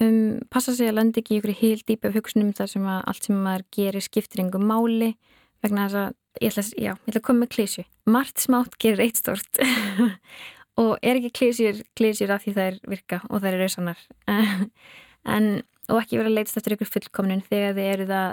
um, 0.00 0.38
passa 0.52 0.76
sig 0.76 0.90
að 0.90 0.96
landa 1.00 1.20
ekki 1.20 1.36
í 1.36 1.42
ykkur 1.42 1.56
híl 1.60 1.82
dýpa 1.82 2.14
hugsunum 2.14 2.54
þar 2.56 2.72
sem 2.74 2.86
að 2.86 3.02
allt 3.12 3.28
sem 3.28 3.42
maður 3.44 3.66
gerir 3.76 4.06
skiptir 4.06 4.44
yngum 4.44 4.66
máli 4.70 5.12
vegna 5.64 5.88
þess 5.88 6.00
að 6.04 6.16
ég 6.40 6.54
ætla, 6.54 6.64
já, 6.78 6.92
ég 6.94 7.10
ætla 7.10 7.20
að 7.20 7.26
koma 7.26 7.44
með 7.44 7.52
klísju 7.56 7.84
margt 8.10 8.42
smátt 8.42 8.78
gerir 8.80 9.04
eitt 9.04 9.20
stort 9.20 9.60
og 10.80 10.92
er 11.02 11.18
ekki 11.18 11.32
klísjur 11.40 11.82
klísjur 11.98 12.34
af 12.34 12.44
því 12.44 12.56
það 12.56 12.68
er 12.70 12.80
virka 12.94 13.20
og 13.28 13.42
það 13.42 13.50
er 13.50 13.62
rausanar 13.64 14.04
en 15.24 15.50
og 15.90 15.98
ekki 16.00 16.20
vera 16.20 16.30
að 16.30 16.38
leitast 16.38 16.60
eftir 16.60 16.76
ykkur 16.76 16.90
fullkomnun 16.90 17.42
þegar 17.48 17.76
þið 17.76 17.90
eruð 17.94 18.14
að 18.14 18.32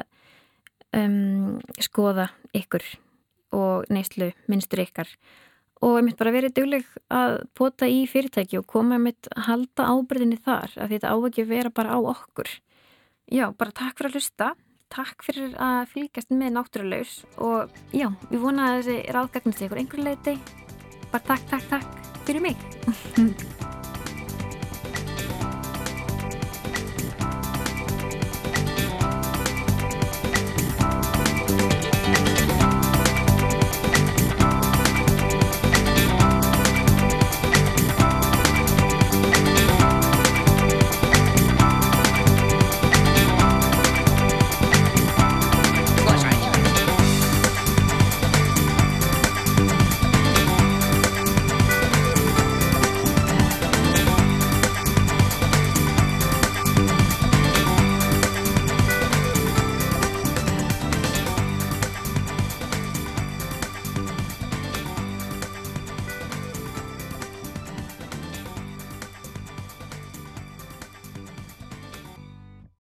um, 0.99 1.57
skoða 1.81 2.29
ykkur 2.57 2.85
og 3.57 3.89
neyslu 3.93 4.31
minnstur 4.51 4.83
ykkar. 4.83 5.09
Og 5.81 5.99
ég 5.99 6.07
mitt 6.07 6.19
bara 6.19 6.33
verið 6.33 6.55
dugleg 6.57 6.85
að 7.13 7.39
pota 7.57 7.89
í 7.89 8.05
fyrirtæki 8.09 8.59
og 8.59 8.69
koma 8.69 8.97
mitt 9.01 9.29
að 9.35 9.49
halda 9.51 9.89
ábyrðinni 9.93 10.39
þar 10.45 10.73
að 10.77 10.95
þetta 10.95 11.11
á 11.13 11.17
ekki 11.29 11.45
að 11.45 11.51
vera 11.53 11.73
bara 11.73 11.97
á 11.97 11.99
okkur. 12.01 12.49
Já, 13.29 13.45
bara 13.57 13.75
takk 13.75 13.99
fyrir 13.99 14.11
að 14.13 14.17
hlusta. 14.17 14.53
Takk 14.93 15.25
fyrir 15.27 15.57
að 15.59 15.89
fylgjast 15.91 16.29
með 16.31 16.53
náttúrulegs 16.55 17.17
og 17.43 17.73
já, 17.91 18.07
við 18.31 18.39
vonaðum 18.39 18.63
að 18.69 18.77
þessi 18.77 19.17
ráðgagnast 19.17 19.65
ykkur 19.67 19.81
einhver 19.81 20.05
leiti 20.05 20.37
bara 21.11 21.23
takk, 21.23 21.49
takk, 21.49 21.67
takk 21.69 22.23
fyrir 22.27 22.41
mig 22.41 22.57